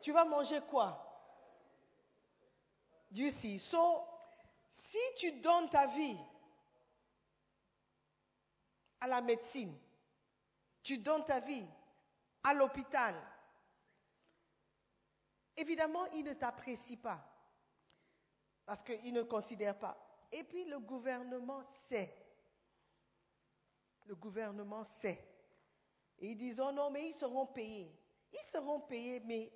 tu 0.00 0.12
vas 0.12 0.24
manger 0.24 0.60
quoi? 0.70 1.02
Du 3.10 3.30
see. 3.30 3.58
So, 3.58 4.04
si 4.70 4.98
tu 5.16 5.32
donnes 5.40 5.68
ta 5.70 5.86
vie 5.86 6.18
à 9.00 9.08
la 9.08 9.20
médecine, 9.20 9.76
tu 10.82 10.98
donnes 10.98 11.24
ta 11.24 11.40
vie 11.40 11.66
à 12.44 12.54
l'hôpital, 12.54 13.14
évidemment, 15.56 16.04
ils 16.14 16.24
ne 16.24 16.32
t'apprécient 16.34 16.98
pas 16.98 17.20
parce 18.66 18.82
qu'ils 18.82 19.12
ne 19.12 19.22
considèrent 19.22 19.78
pas. 19.78 19.96
Et 20.32 20.44
puis 20.44 20.64
le 20.64 20.78
gouvernement 20.78 21.62
sait. 21.64 22.12
Le 24.06 24.14
gouvernement 24.14 24.84
sait. 24.84 25.18
Et 26.18 26.28
ils 26.28 26.36
disent, 26.36 26.60
oh 26.60 26.72
non, 26.72 26.90
mais 26.90 27.08
ils 27.08 27.12
seront 27.14 27.46
payés. 27.46 27.94
Ils 28.32 28.44
seront 28.44 28.80
payés, 28.80 29.20
mais 29.20 29.52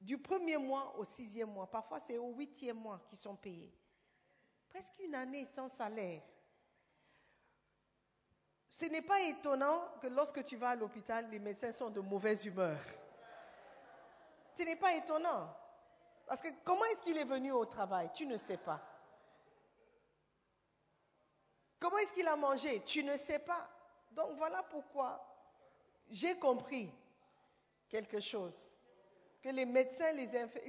du 0.00 0.18
premier 0.18 0.56
mois 0.56 0.96
au 0.98 1.04
sixième 1.04 1.50
mois, 1.50 1.70
parfois 1.70 2.00
c'est 2.00 2.18
au 2.18 2.32
huitième 2.32 2.78
mois 2.78 3.00
qu'ils 3.08 3.18
sont 3.18 3.36
payés. 3.36 3.72
Presque 4.68 4.98
une 4.98 5.14
année 5.14 5.44
sans 5.46 5.68
salaire. 5.68 6.22
Ce 8.68 8.86
n'est 8.86 9.02
pas 9.02 9.20
étonnant 9.20 9.80
que 10.00 10.06
lorsque 10.08 10.42
tu 10.44 10.56
vas 10.56 10.70
à 10.70 10.74
l'hôpital, 10.74 11.28
les 11.30 11.38
médecins 11.38 11.72
sont 11.72 11.90
de 11.90 12.00
mauvaise 12.00 12.46
humeur. 12.46 12.80
Ce 14.56 14.62
n'est 14.62 14.76
pas 14.76 14.94
étonnant. 14.94 15.54
Parce 16.26 16.40
que 16.40 16.48
comment 16.64 16.84
est-ce 16.86 17.02
qu'il 17.02 17.18
est 17.18 17.24
venu 17.24 17.52
au 17.52 17.66
travail? 17.66 18.10
Tu 18.14 18.26
ne 18.26 18.36
sais 18.36 18.56
pas. 18.56 18.80
Comment 21.78 21.98
est-ce 21.98 22.12
qu'il 22.12 22.26
a 22.26 22.36
mangé? 22.36 22.82
Tu 22.84 23.04
ne 23.04 23.16
sais 23.16 23.40
pas. 23.40 23.68
Donc 24.14 24.36
voilà 24.36 24.62
pourquoi 24.64 25.24
j'ai 26.10 26.38
compris 26.38 26.92
quelque 27.88 28.20
chose. 28.20 28.70
Que 29.42 29.48
les 29.48 29.64
médecins, 29.66 30.12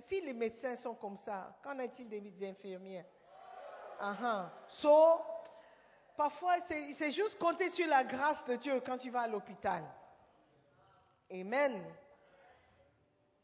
si 0.02 0.22
les 0.22 0.34
médecins 0.34 0.76
sont 0.76 0.96
comme 0.96 1.16
ça, 1.16 1.56
qu'en 1.64 1.78
est-il 1.80 2.10
des 2.10 2.50
infirmières? 2.50 3.06
Ah 4.00 4.18
ah. 4.22 4.52
So, 4.68 5.22
parfois, 6.18 6.56
c'est 6.62 7.12
juste 7.12 7.38
compter 7.38 7.70
sur 7.70 7.88
la 7.88 8.04
grâce 8.04 8.44
de 8.46 8.56
Dieu 8.56 8.80
quand 8.80 8.98
tu 8.98 9.12
vas 9.12 9.22
à 9.22 9.28
l'hôpital. 9.28 9.84
Amen. 11.32 11.84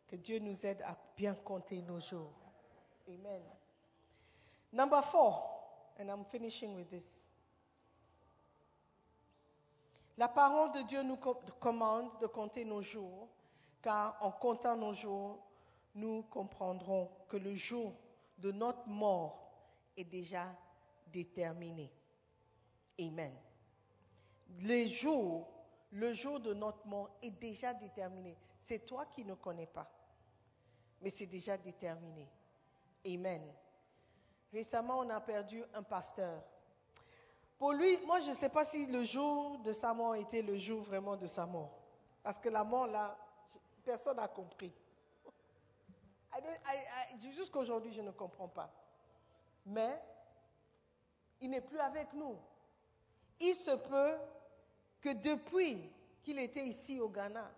Que 0.08 0.16
Dieu 0.16 0.40
nous 0.40 0.66
aide 0.66 0.82
à 0.82 0.98
bien 1.16 1.36
compter 1.36 1.82
nos 1.84 2.00
jours. 2.00 2.34
Amen. 3.08 3.44
Number 4.72 5.04
four, 5.04 5.44
and 6.00 6.10
I'm 6.10 6.26
finishing 6.26 6.76
with 6.76 6.90
this. 6.90 7.29
La 10.20 10.28
parole 10.28 10.74
de 10.74 10.82
Dieu 10.82 11.02
nous 11.02 11.16
co- 11.16 11.40
commande 11.62 12.12
de 12.20 12.28
compter 12.28 12.66
nos 12.66 12.82
jours, 12.82 13.30
car 13.82 14.18
en 14.20 14.32
comptant 14.32 14.76
nos 14.76 14.92
jours, 14.92 15.40
nous 15.96 16.24
comprendrons 16.24 17.10
que 17.30 17.38
le 17.38 17.54
jour 17.56 17.94
de 18.38 18.52
notre 18.52 18.86
mort 18.86 19.50
est 19.96 20.04
déjà 20.04 20.46
déterminé. 21.08 21.90
Amen. 23.00 23.34
Le 24.60 24.88
jour, 24.88 25.48
le 25.94 26.12
jour 26.12 26.42
de 26.42 26.54
notre 26.54 26.86
mort 26.86 27.10
est 27.22 27.32
déjà 27.40 27.74
déterminé. 27.74 28.38
C'est 28.58 28.86
toi 28.86 29.06
qui 29.06 29.24
ne 29.24 29.36
connais 29.36 29.68
pas, 29.68 29.90
mais 31.02 31.10
c'est 31.10 31.28
déjà 31.28 31.56
déterminé. 31.56 32.28
Amen. 33.08 33.42
Récemment, 34.52 35.00
on 35.00 35.10
a 35.12 35.22
perdu 35.22 35.64
un 35.74 35.84
pasteur. 35.84 36.44
Pour 37.60 37.74
lui, 37.74 37.98
moi, 38.06 38.22
je 38.22 38.30
ne 38.30 38.36
sais 38.36 38.48
pas 38.50 38.64
si 38.64 38.86
le 38.88 39.04
jour 39.04 39.60
de 39.60 39.74
sa 39.74 39.94
mort 39.94 40.16
était 40.16 40.42
le 40.42 40.58
jour 40.58 40.82
vraiment 40.82 41.18
de 41.18 41.28
sa 41.28 41.46
mort. 41.46 41.78
Parce 42.24 42.40
que 42.40 42.48
la 42.48 42.64
mort, 42.64 42.88
là, 42.88 43.18
personne 43.84 44.16
n'a 44.16 44.30
compris. 44.30 44.74
I 46.34 46.42
don't- 46.42 46.60
I- 46.66 47.16
I- 47.28 47.32
Jusqu'aujourd'hui, 47.34 47.92
je 47.92 48.02
ne 48.02 48.12
comprends 48.12 48.48
pas. 48.48 48.72
Mais 49.66 50.02
il 51.42 51.50
n'est 51.50 51.60
plus 51.62 51.80
avec 51.80 52.14
nous. 52.14 52.38
Il 53.42 53.56
se 53.56 53.72
peut 53.76 54.18
que 55.02 55.14
depuis 55.16 55.92
qu'il 56.24 56.40
était 56.40 56.66
ici 56.66 57.02
au 57.02 57.10
Ghana, 57.10 57.52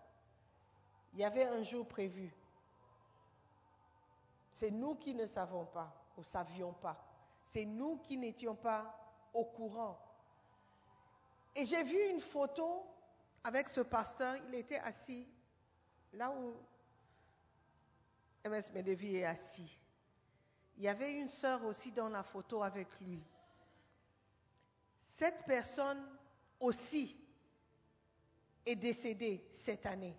il 1.13 1.19
y 1.19 1.23
avait 1.23 1.45
un 1.45 1.61
jour 1.61 1.87
prévu. 1.87 2.33
C'est 4.51 4.71
nous 4.71 4.95
qui 4.95 5.13
ne 5.13 5.27
savons 5.27 5.65
pas, 5.65 5.93
ou 6.17 6.23
savions 6.23 6.73
pas. 6.73 6.97
C'est 7.43 7.65
nous 7.65 7.97
qui 7.97 8.17
n'étions 8.17 8.55
pas 8.55 8.97
au 9.33 9.45
courant. 9.45 9.99
Et 11.55 11.65
j'ai 11.65 11.83
vu 11.83 11.97
une 12.09 12.19
photo 12.19 12.85
avec 13.43 13.69
ce 13.69 13.81
pasteur. 13.81 14.35
Il 14.47 14.55
était 14.55 14.79
assis 14.79 15.27
là 16.13 16.31
où 16.31 16.53
MS 18.45 18.71
Medevi 18.73 19.17
est 19.17 19.25
assis. 19.25 19.77
Il 20.77 20.83
y 20.83 20.87
avait 20.87 21.13
une 21.13 21.29
sœur 21.29 21.63
aussi 21.65 21.91
dans 21.91 22.09
la 22.09 22.23
photo 22.23 22.63
avec 22.63 22.87
lui. 23.01 23.21
Cette 24.99 25.43
personne 25.45 26.03
aussi 26.59 27.15
est 28.65 28.75
décédée 28.75 29.45
cette 29.51 29.85
année. 29.85 30.15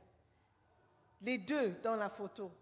Les 1.23 1.39
deux 1.39 1.71
dans 1.83 1.97
la 1.97 2.09
photo. 2.09 2.53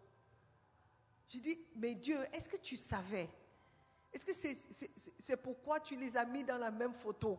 Je 1.28 1.38
dis, 1.38 1.58
mais 1.76 1.94
Dieu, 1.94 2.18
est-ce 2.32 2.48
que 2.48 2.56
tu 2.56 2.76
savais 2.76 3.28
Est-ce 4.12 4.24
que 4.24 4.32
c'est 5.18 5.36
pourquoi 5.36 5.80
tu 5.80 5.96
les 5.96 6.16
as 6.16 6.24
mis 6.24 6.44
dans 6.44 6.58
la 6.58 6.70
même 6.70 6.94
photo 6.94 7.38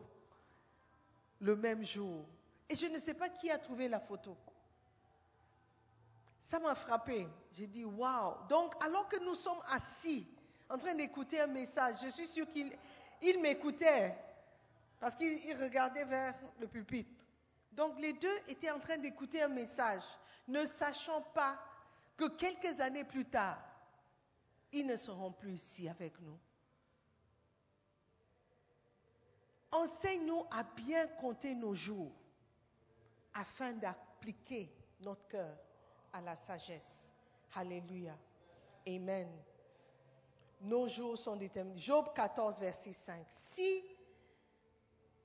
le 1.40 1.56
même 1.56 1.84
jour? 1.84 2.24
Et 2.68 2.74
je 2.74 2.86
ne 2.86 2.98
sais 2.98 3.14
pas 3.14 3.28
qui 3.28 3.50
a 3.50 3.58
trouvé 3.58 3.88
la 3.88 4.00
photo. 4.00 4.36
Ça 6.40 6.58
m'a 6.58 6.74
frappé. 6.74 7.28
J'ai 7.52 7.66
dit, 7.66 7.84
waouh. 7.84 8.34
Donc, 8.48 8.74
alors 8.82 9.08
que 9.08 9.22
nous 9.22 9.34
sommes 9.34 9.60
assis, 9.68 10.26
en 10.68 10.78
train 10.78 10.94
d'écouter 10.94 11.40
un 11.40 11.46
message, 11.46 11.96
je 12.02 12.08
suis 12.08 12.26
sûre 12.26 12.50
qu'il 12.50 12.76
il 13.20 13.40
m'écoutait 13.40 14.14
parce 14.98 15.14
qu'il 15.14 15.32
il 15.44 15.56
regardait 15.62 16.04
vers 16.04 16.34
le 16.60 16.66
pupitre. 16.66 17.10
Donc, 17.72 17.98
les 18.00 18.12
deux 18.12 18.36
étaient 18.48 18.70
en 18.70 18.80
train 18.80 18.98
d'écouter 18.98 19.42
un 19.42 19.48
message, 19.48 20.02
ne 20.48 20.64
sachant 20.64 21.20
pas 21.20 21.58
que 22.16 22.28
quelques 22.28 22.80
années 22.80 23.04
plus 23.04 23.24
tard, 23.24 23.58
ils 24.72 24.86
ne 24.86 24.96
seront 24.96 25.32
plus 25.32 25.54
ici 25.54 25.88
avec 25.88 26.18
nous. 26.20 26.38
Enseigne-nous 29.72 30.44
à 30.50 30.62
bien 30.64 31.06
compter 31.08 31.54
nos 31.54 31.74
jours 31.74 32.12
afin 33.34 33.72
d'appliquer 33.72 34.70
notre 35.00 35.26
cœur 35.28 35.56
à 36.12 36.20
la 36.20 36.36
sagesse. 36.36 37.10
Alléluia. 37.54 38.16
Amen. 38.86 39.28
Nos 40.60 40.86
jours 40.88 41.18
sont 41.18 41.36
déterminés. 41.36 41.78
Job 41.80 42.06
14, 42.14 42.58
verset 42.58 42.92
5. 42.92 43.26
Si 43.30 43.82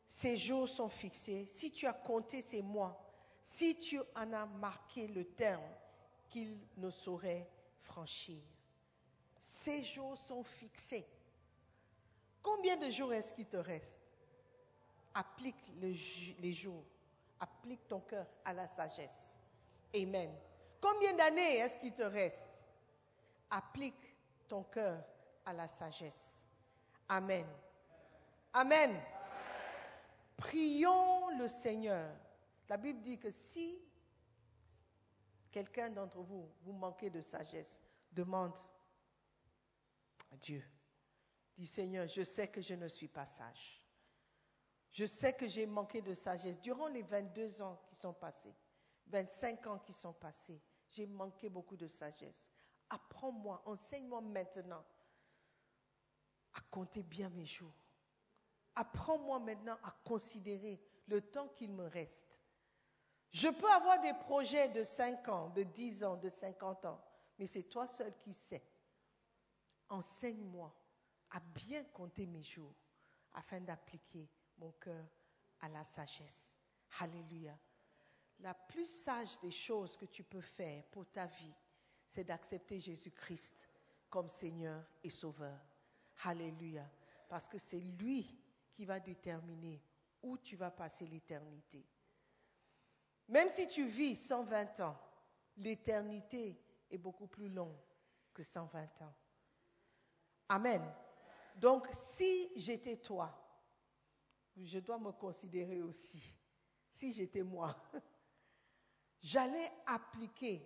ces 0.08 0.38
jours 0.38 0.70
sont 0.70 0.89
fixés, 0.89 1.45
si 1.45 1.72
tu 1.72 1.86
as 1.86 1.93
compté 1.93 2.41
ces 2.41 2.62
mois, 2.62 2.98
si 3.43 3.78
tu 3.78 4.00
en 4.16 4.34
as 4.34 4.45
marqué 4.45 5.08
le 5.08 5.26
terme 5.26 5.62
qu'ils 6.30 6.58
ne 6.78 6.89
sauraient 6.89 7.50
franchir. 7.82 8.41
Ces 9.39 9.84
jours 9.84 10.18
sont 10.18 10.43
fixés. 10.43 11.06
Combien 12.41 12.78
de 12.78 12.89
jours 12.89 13.14
est-ce 13.14 13.34
qu'il 13.34 13.45
te 13.45 13.58
reste? 13.58 14.07
Applique 15.18 15.74
le 15.82 15.95
les 16.41 16.53
jours. 16.53 16.86
Applique 17.39 17.88
ton 17.88 18.01
cœur 18.01 18.28
à 18.45 18.53
la 18.53 18.68
sagesse. 18.68 19.36
Amen. 19.95 20.32
Combien 20.80 21.13
d'années 21.15 21.57
est-ce 21.57 21.76
qu'il 21.78 21.93
te 21.93 22.03
reste? 22.03 22.45
Applique 23.49 24.15
ton 24.47 24.61
cœur 24.61 25.03
à 25.43 25.53
la 25.53 25.68
sagesse. 25.68 26.45
Amen. 27.09 27.47
Amen. 28.53 28.95
Prions 30.36 31.30
le 31.39 31.47
Seigneur. 31.47 32.13
La 32.70 32.78
Bible 32.78 33.01
dit 33.01 33.18
que 33.18 33.32
si 33.32 33.82
quelqu'un 35.49 35.89
d'entre 35.89 36.22
vous, 36.22 36.47
vous 36.61 36.74
manquez 36.74 37.09
de 37.09 37.22
sagesse, 37.22 37.82
demande 38.11 38.53
à 40.32 40.38
Dieu. 40.38 40.63
Dis 41.57 41.65
Seigneur, 41.65 42.07
je 42.07 42.22
sais 42.22 42.49
que 42.49 42.61
je 42.61 42.76
ne 42.76 42.88
suis 42.88 43.07
pas 43.07 43.26
sage. 43.26 43.82
Je 44.92 45.06
sais 45.06 45.34
que 45.34 45.48
j'ai 45.48 45.66
manqué 45.66 46.02
de 46.02 46.14
sagesse. 46.14 46.60
Durant 46.60 46.88
les 46.88 47.04
22 47.04 47.62
ans 47.62 47.80
qui 47.88 47.96
sont 47.96 48.14
passés, 48.14 48.56
25 49.08 49.68
ans 49.68 49.80
qui 49.80 49.94
sont 49.94 50.14
passés, 50.14 50.62
j'ai 50.90 51.06
manqué 51.06 51.50
beaucoup 51.50 51.78
de 51.78 51.88
sagesse. 51.88 52.52
Apprends-moi, 52.90 53.62
enseigne-moi 53.66 54.22
maintenant 54.22 54.84
à 56.54 56.62
compter 56.72 57.04
bien 57.04 57.30
mes 57.30 57.46
jours. 57.46 57.74
Apprends-moi 58.76 59.40
maintenant 59.40 59.78
à 59.84 59.92
considérer 60.04 60.80
le 61.08 61.22
temps 61.22 61.48
qu'il 61.50 61.72
me 61.72 61.86
reste. 61.88 62.40
Je 63.32 63.50
peux 63.50 63.70
avoir 63.72 64.00
des 64.02 64.14
projets 64.14 64.70
de 64.70 64.84
5 64.84 65.28
ans, 65.28 65.50
de 65.50 65.64
10 65.64 66.04
ans, 66.04 66.18
de 66.18 66.30
50 66.30 66.86
ans, 66.86 67.04
mais 67.38 67.46
c'est 67.46 67.64
toi 67.64 67.88
seul 67.88 68.16
qui 68.20 68.34
sais. 68.34 68.64
Enseigne-moi 69.90 70.74
à 71.32 71.40
bien 71.40 71.84
compter 71.86 72.26
mes 72.26 72.44
jours 72.44 72.74
afin 73.34 73.60
d'appliquer 73.60 74.30
mon 74.58 74.72
cœur 74.74 75.05
à 75.62 75.70
la 75.70 75.84
sagesse. 75.84 76.58
Alléluia. 76.99 77.58
La 78.39 78.53
plus 78.53 78.86
sage 78.86 79.39
des 79.39 79.51
choses 79.51 79.97
que 79.97 80.05
tu 80.05 80.24
peux 80.24 80.41
faire 80.41 80.84
pour 80.91 81.05
ta 81.08 81.26
vie, 81.26 81.55
c'est 82.05 82.24
d'accepter 82.24 82.80
Jésus-Christ 82.80 83.68
comme 84.10 84.30
Seigneur 84.30 84.84
et 85.03 85.10
Sauveur. 85.10 85.60
Alléluia. 86.24 86.89
Parce 87.28 87.47
que 87.47 87.58
c'est 87.58 87.80
lui 87.80 88.39
qui 88.74 88.86
va 88.86 88.99
déterminer 88.99 89.82
où 90.22 90.38
tu 90.38 90.55
vas 90.55 90.72
passer 90.72 91.08
l'éternité. 91.08 91.86
Même 93.28 93.49
si 93.49 93.68
tu 93.68 93.88
vis 93.88 94.16
120 94.16 94.80
ans, 94.82 94.97
l'éternité 95.58 96.62
est 96.89 96.97
beaucoup 96.97 97.28
plus 97.28 97.49
longue 97.49 97.78
que 98.34 98.43
120 98.43 99.01
ans. 99.01 99.14
Amen. 100.49 100.82
Donc, 101.55 101.88
si 101.91 102.51
j'étais 102.55 102.97
toi, 102.97 103.47
je 104.66 104.80
dois 104.80 104.97
me 104.97 105.12
considérer 105.12 105.82
aussi, 105.82 106.22
si 106.89 107.12
j'étais 107.12 107.43
moi, 107.43 107.76
j'allais 109.22 109.72
appliquer 109.86 110.66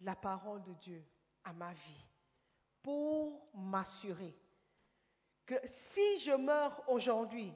la 0.00 0.16
parole 0.16 0.62
de 0.62 0.74
Dieu 0.74 1.04
à 1.44 1.52
ma 1.52 1.72
vie 1.72 2.06
pour 2.82 3.50
m'assurer 3.54 4.34
que 5.44 5.54
si 5.64 6.20
je 6.20 6.32
meurs 6.32 6.82
aujourd'hui, 6.88 7.52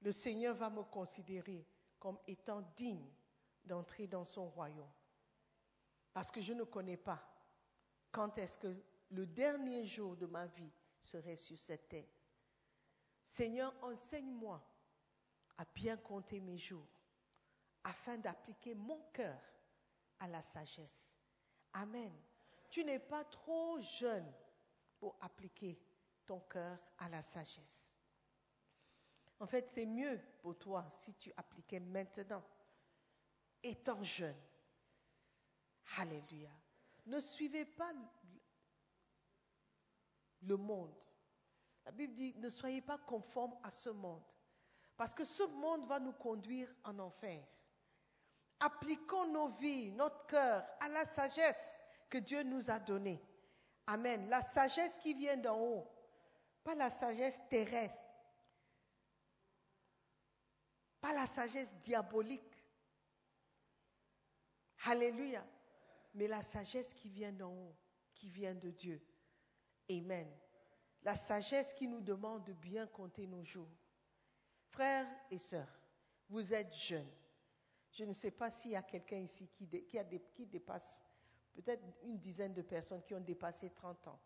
le 0.00 0.12
Seigneur 0.12 0.54
va 0.54 0.70
me 0.70 0.82
considérer 0.82 1.66
comme 1.98 2.18
étant 2.26 2.62
digne 2.76 3.10
d'entrer 3.64 4.06
dans 4.06 4.24
son 4.24 4.48
royaume. 4.48 4.92
Parce 6.12 6.30
que 6.30 6.40
je 6.40 6.52
ne 6.52 6.64
connais 6.64 6.96
pas 6.96 7.22
quand 8.10 8.38
est-ce 8.38 8.58
que 8.58 8.74
le 9.10 9.26
dernier 9.26 9.84
jour 9.84 10.16
de 10.16 10.26
ma 10.26 10.46
vie 10.46 10.70
serait 11.00 11.36
sur 11.36 11.58
cette 11.58 11.88
terre. 11.88 12.08
Seigneur, 13.24 13.74
enseigne-moi 13.82 14.62
à 15.56 15.64
bien 15.74 15.96
compter 15.96 16.40
mes 16.40 16.58
jours 16.58 16.86
afin 17.82 18.18
d'appliquer 18.18 18.74
mon 18.74 19.00
cœur 19.12 19.40
à 20.20 20.28
la 20.28 20.42
sagesse. 20.42 21.18
Amen. 21.72 22.12
Tu 22.70 22.84
n'es 22.84 22.98
pas 22.98 23.24
trop 23.24 23.80
jeune 23.80 24.30
pour 24.98 25.16
appliquer 25.20 25.78
ton 26.26 26.40
cœur 26.40 26.78
à 26.98 27.08
la 27.08 27.22
sagesse. 27.22 27.92
En 29.40 29.46
fait, 29.46 29.68
c'est 29.68 29.86
mieux 29.86 30.20
pour 30.38 30.58
toi 30.58 30.86
si 30.90 31.14
tu 31.14 31.32
appliquais 31.36 31.80
maintenant, 31.80 32.42
étant 33.62 34.02
jeune. 34.02 34.36
Alléluia. 35.98 36.50
Ne 37.06 37.20
suivez 37.20 37.64
pas 37.64 37.92
le 40.42 40.56
monde. 40.56 40.94
La 41.84 41.92
Bible 41.92 42.14
dit, 42.14 42.34
ne 42.36 42.48
soyez 42.48 42.80
pas 42.80 42.98
conformes 42.98 43.56
à 43.62 43.70
ce 43.70 43.90
monde. 43.90 44.24
Parce 44.96 45.12
que 45.12 45.24
ce 45.24 45.42
monde 45.42 45.86
va 45.86 46.00
nous 46.00 46.12
conduire 46.12 46.72
en 46.84 46.98
enfer. 46.98 47.44
Appliquons 48.60 49.26
nos 49.26 49.48
vies, 49.48 49.90
notre 49.92 50.26
cœur 50.26 50.64
à 50.80 50.88
la 50.88 51.04
sagesse 51.04 51.78
que 52.08 52.18
Dieu 52.18 52.42
nous 52.42 52.70
a 52.70 52.78
donnée. 52.78 53.20
Amen. 53.86 54.28
La 54.28 54.40
sagesse 54.40 54.96
qui 54.98 55.12
vient 55.14 55.36
d'en 55.36 55.60
haut, 55.60 55.90
pas 56.62 56.74
la 56.74 56.88
sagesse 56.88 57.42
terrestre, 57.50 58.02
pas 61.00 61.12
la 61.12 61.26
sagesse 61.26 61.74
diabolique. 61.80 62.42
Alléluia. 64.86 65.44
Mais 66.14 66.28
la 66.28 66.42
sagesse 66.42 66.94
qui 66.94 67.08
vient 67.08 67.32
d'en 67.32 67.50
haut, 67.50 67.76
qui 68.14 68.28
vient 68.28 68.54
de 68.54 68.70
Dieu. 68.70 69.04
Amen. 69.90 70.30
La 71.04 71.16
sagesse 71.16 71.74
qui 71.74 71.86
nous 71.86 72.00
demande 72.00 72.44
de 72.44 72.52
bien 72.54 72.86
compter 72.86 73.26
nos 73.26 73.44
jours. 73.44 73.68
Frères 74.70 75.08
et 75.30 75.38
sœurs, 75.38 75.80
vous 76.28 76.54
êtes 76.54 76.74
jeunes. 76.74 77.12
Je 77.92 78.04
ne 78.04 78.12
sais 78.12 78.30
pas 78.30 78.50
s'il 78.50 78.72
y 78.72 78.76
a 78.76 78.82
quelqu'un 78.82 79.18
ici 79.18 79.48
qui, 79.48 79.68
qui 79.68 80.46
dépasse 80.46 81.02
peut-être 81.52 81.84
une 82.02 82.18
dizaine 82.18 82.54
de 82.54 82.62
personnes 82.62 83.02
qui 83.02 83.14
ont 83.14 83.20
dépassé 83.20 83.70
30 83.70 84.08
ans. 84.08 84.20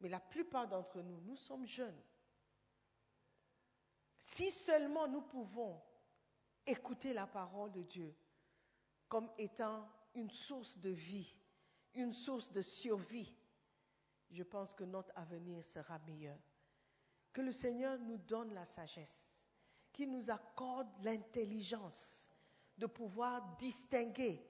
Mais 0.00 0.08
la 0.08 0.20
plupart 0.20 0.68
d'entre 0.68 1.02
nous, 1.02 1.20
nous 1.22 1.36
sommes 1.36 1.66
jeunes. 1.66 2.00
Si 4.18 4.50
seulement 4.50 5.06
nous 5.08 5.22
pouvons 5.22 5.80
écouter 6.66 7.12
la 7.12 7.26
parole 7.26 7.72
de 7.72 7.82
Dieu 7.82 8.14
comme 9.08 9.30
étant 9.38 9.88
une 10.14 10.30
source 10.30 10.78
de 10.78 10.90
vie, 10.90 11.34
une 11.94 12.12
source 12.12 12.52
de 12.52 12.62
survie, 12.62 13.34
je 14.30 14.42
pense 14.42 14.74
que 14.74 14.84
notre 14.84 15.12
avenir 15.16 15.64
sera 15.64 15.98
meilleur. 16.00 16.38
Que 17.32 17.40
le 17.40 17.52
Seigneur 17.52 17.98
nous 17.98 18.18
donne 18.18 18.52
la 18.54 18.64
sagesse, 18.64 19.42
qu'il 19.92 20.10
nous 20.10 20.30
accorde 20.30 20.88
l'intelligence 21.02 22.30
de 22.76 22.86
pouvoir 22.86 23.56
distinguer 23.56 24.44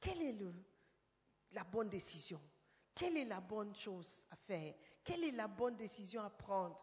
quelle 0.00 0.22
est 0.22 0.36
la 1.52 1.64
bonne 1.64 1.88
décision, 1.88 2.40
quelle 2.94 3.16
est 3.16 3.24
la 3.24 3.40
bonne 3.40 3.74
chose 3.74 4.26
à 4.30 4.36
faire, 4.36 4.74
quelle 5.04 5.24
est 5.24 5.32
la 5.32 5.48
bonne 5.48 5.76
décision 5.76 6.22
à 6.22 6.30
prendre, 6.30 6.80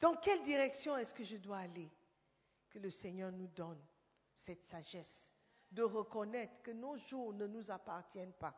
dans 0.00 0.16
quelle 0.16 0.42
direction 0.42 0.96
est-ce 0.96 1.14
que 1.14 1.24
je 1.24 1.36
dois 1.36 1.58
aller. 1.58 1.90
Que 2.70 2.78
le 2.78 2.90
Seigneur 2.90 3.30
nous 3.30 3.46
donne 3.48 3.80
cette 4.34 4.64
sagesse 4.64 5.30
de 5.70 5.82
reconnaître 5.82 6.60
que 6.62 6.72
nos 6.72 6.96
jours 6.96 7.32
ne 7.34 7.46
nous 7.46 7.70
appartiennent 7.70 8.32
pas, 8.32 8.54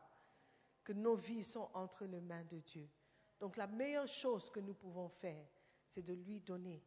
que 0.87 0.93
nos 0.93 1.15
vies 1.15 1.43
sont 1.43 1.69
entre 1.73 2.05
les 2.05 2.21
mains 2.21 2.45
de 2.45 2.59
Dieu. 2.59 2.89
Donc 3.41 3.57
la 3.57 3.67
meilleure 3.67 4.07
chose 4.07 4.49
que 4.49 4.61
nous 4.61 4.73
pouvons 4.73 5.09
faire, 5.09 5.45
c'est 5.85 6.01
de 6.01 6.13
lui 6.13 6.39
donner 6.39 6.81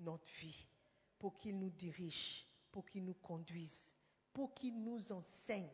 notre 0.00 0.30
vie 0.30 0.66
pour 1.18 1.36
qu'il 1.36 1.58
nous 1.58 1.68
dirige, 1.68 2.48
pour 2.72 2.86
qu'il 2.86 3.04
nous 3.04 3.12
conduise, 3.12 3.94
pour 4.32 4.54
qu'il 4.54 4.82
nous 4.82 5.12
enseigne 5.12 5.68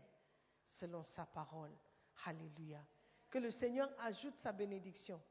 selon 0.65 1.05
sa 1.05 1.25
parole. 1.27 1.71
Alléluia. 2.25 2.85
Que 3.31 3.39
le 3.39 3.53
Seigneur 3.53 3.89
ajoute 4.01 4.37
sa 4.37 4.51
bénédiction 4.51 5.23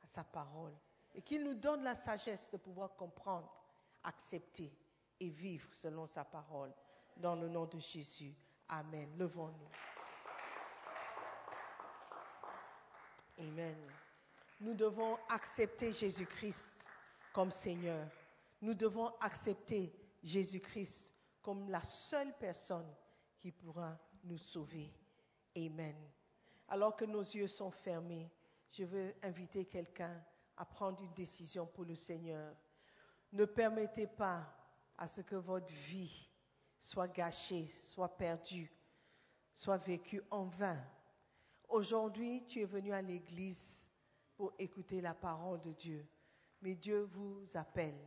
à 0.00 0.06
sa 0.06 0.22
parole 0.22 0.78
et 1.16 1.22
qu'il 1.22 1.42
nous 1.42 1.54
donne 1.54 1.82
la 1.82 1.96
sagesse 1.96 2.48
de 2.52 2.58
pouvoir 2.58 2.94
comprendre, 2.94 3.52
accepter 4.04 4.72
et 5.18 5.30
vivre 5.30 5.74
selon 5.74 6.06
sa 6.06 6.24
parole. 6.24 6.72
Dans 7.16 7.34
le 7.34 7.48
nom 7.48 7.66
de 7.66 7.80
Jésus. 7.80 8.36
Amen. 8.68 9.18
Levons-nous. 9.18 9.87
Amen. 13.38 13.76
Nous 14.60 14.74
devons 14.74 15.16
accepter 15.28 15.92
Jésus-Christ 15.92 16.84
comme 17.32 17.50
Seigneur. 17.50 18.06
Nous 18.60 18.74
devons 18.74 19.12
accepter 19.20 19.92
Jésus-Christ 20.22 21.14
comme 21.42 21.70
la 21.70 21.82
seule 21.84 22.32
personne 22.38 22.88
qui 23.38 23.52
pourra 23.52 23.96
nous 24.24 24.38
sauver. 24.38 24.92
Amen. 25.56 25.96
Alors 26.68 26.96
que 26.96 27.04
nos 27.04 27.22
yeux 27.22 27.46
sont 27.46 27.70
fermés, 27.70 28.28
je 28.70 28.84
veux 28.84 29.14
inviter 29.22 29.64
quelqu'un 29.64 30.20
à 30.56 30.64
prendre 30.64 31.00
une 31.02 31.14
décision 31.14 31.66
pour 31.66 31.84
le 31.84 31.94
Seigneur. 31.94 32.54
Ne 33.32 33.44
permettez 33.44 34.06
pas 34.06 34.44
à 34.96 35.06
ce 35.06 35.20
que 35.20 35.36
votre 35.36 35.72
vie 35.72 36.28
soit 36.78 37.08
gâchée, 37.08 37.66
soit 37.66 38.16
perdue, 38.16 38.70
soit 39.52 39.78
vécue 39.78 40.22
en 40.30 40.46
vain. 40.46 40.78
Aujourd'hui, 41.68 42.44
tu 42.46 42.60
es 42.60 42.64
venu 42.64 42.92
à 42.92 43.02
l'église 43.02 43.88
pour 44.36 44.52
écouter 44.58 45.00
la 45.00 45.14
parole 45.14 45.60
de 45.60 45.72
Dieu. 45.72 46.06
Mais 46.62 46.74
Dieu 46.74 47.02
vous 47.12 47.44
appelle, 47.54 47.98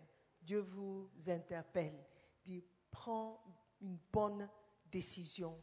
Dieu 0.41 0.59
vous 0.59 1.09
interpelle, 1.28 1.97
dit 2.43 2.64
prends 2.89 3.41
une 3.82 3.97
bonne 4.12 4.49
décision 4.91 5.57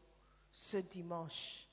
ce 0.51 0.77
dimanche. 0.79 1.69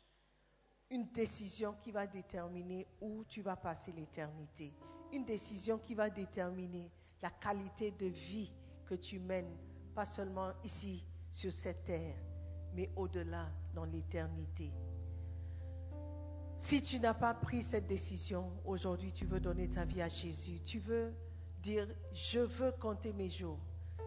Une 0.90 1.08
décision 1.12 1.74
qui 1.82 1.92
va 1.92 2.06
déterminer 2.06 2.88
où 3.02 3.24
tu 3.26 3.42
vas 3.42 3.56
passer 3.56 3.92
l'éternité. 3.92 4.74
Une 5.12 5.26
décision 5.26 5.80
qui 5.80 5.96
va 5.96 6.10
déterminer 6.10 6.92
la 7.22 7.30
qualité 7.30 7.92
de 7.92 8.06
vie 8.08 8.52
que 8.86 8.96
tu 8.96 9.20
mènes, 9.20 9.58
pas 9.96 10.06
seulement 10.06 10.52
ici 10.64 11.04
sur 11.32 11.52
cette 11.52 11.86
terre, 11.86 12.16
mais 12.74 12.92
au-delà 12.96 13.50
dans 13.74 13.86
l'éternité. 13.86 14.72
Si 16.58 16.82
tu 16.82 17.00
n'as 17.00 17.14
pas 17.14 17.34
pris 17.34 17.64
cette 17.64 17.88
décision, 17.88 18.50
aujourd'hui 18.66 19.12
tu 19.12 19.26
veux 19.26 19.40
donner 19.40 19.70
ta 19.70 19.84
vie 19.84 20.02
à 20.02 20.08
Jésus, 20.08 20.62
tu 20.64 20.80
veux 20.80 21.14
dire, 21.62 21.88
je 22.14 22.40
veux 22.40 22.72
compter 22.72 23.12
mes 23.12 23.28
jours, 23.30 23.60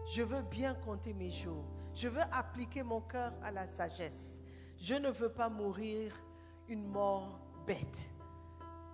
je 0.07 0.23
veux 0.23 0.41
bien 0.41 0.73
compter 0.73 1.13
mes 1.13 1.29
jours, 1.29 1.63
je 1.93 2.07
veux 2.07 2.23
appliquer 2.31 2.81
mon 2.81 3.01
cœur 3.01 3.33
à 3.43 3.51
la 3.51 3.67
sagesse, 3.67 4.41
je 4.79 4.95
ne 4.95 5.09
veux 5.09 5.29
pas 5.29 5.49
mourir 5.49 6.11
une 6.67 6.87
mort 6.87 7.39
bête, 7.67 8.09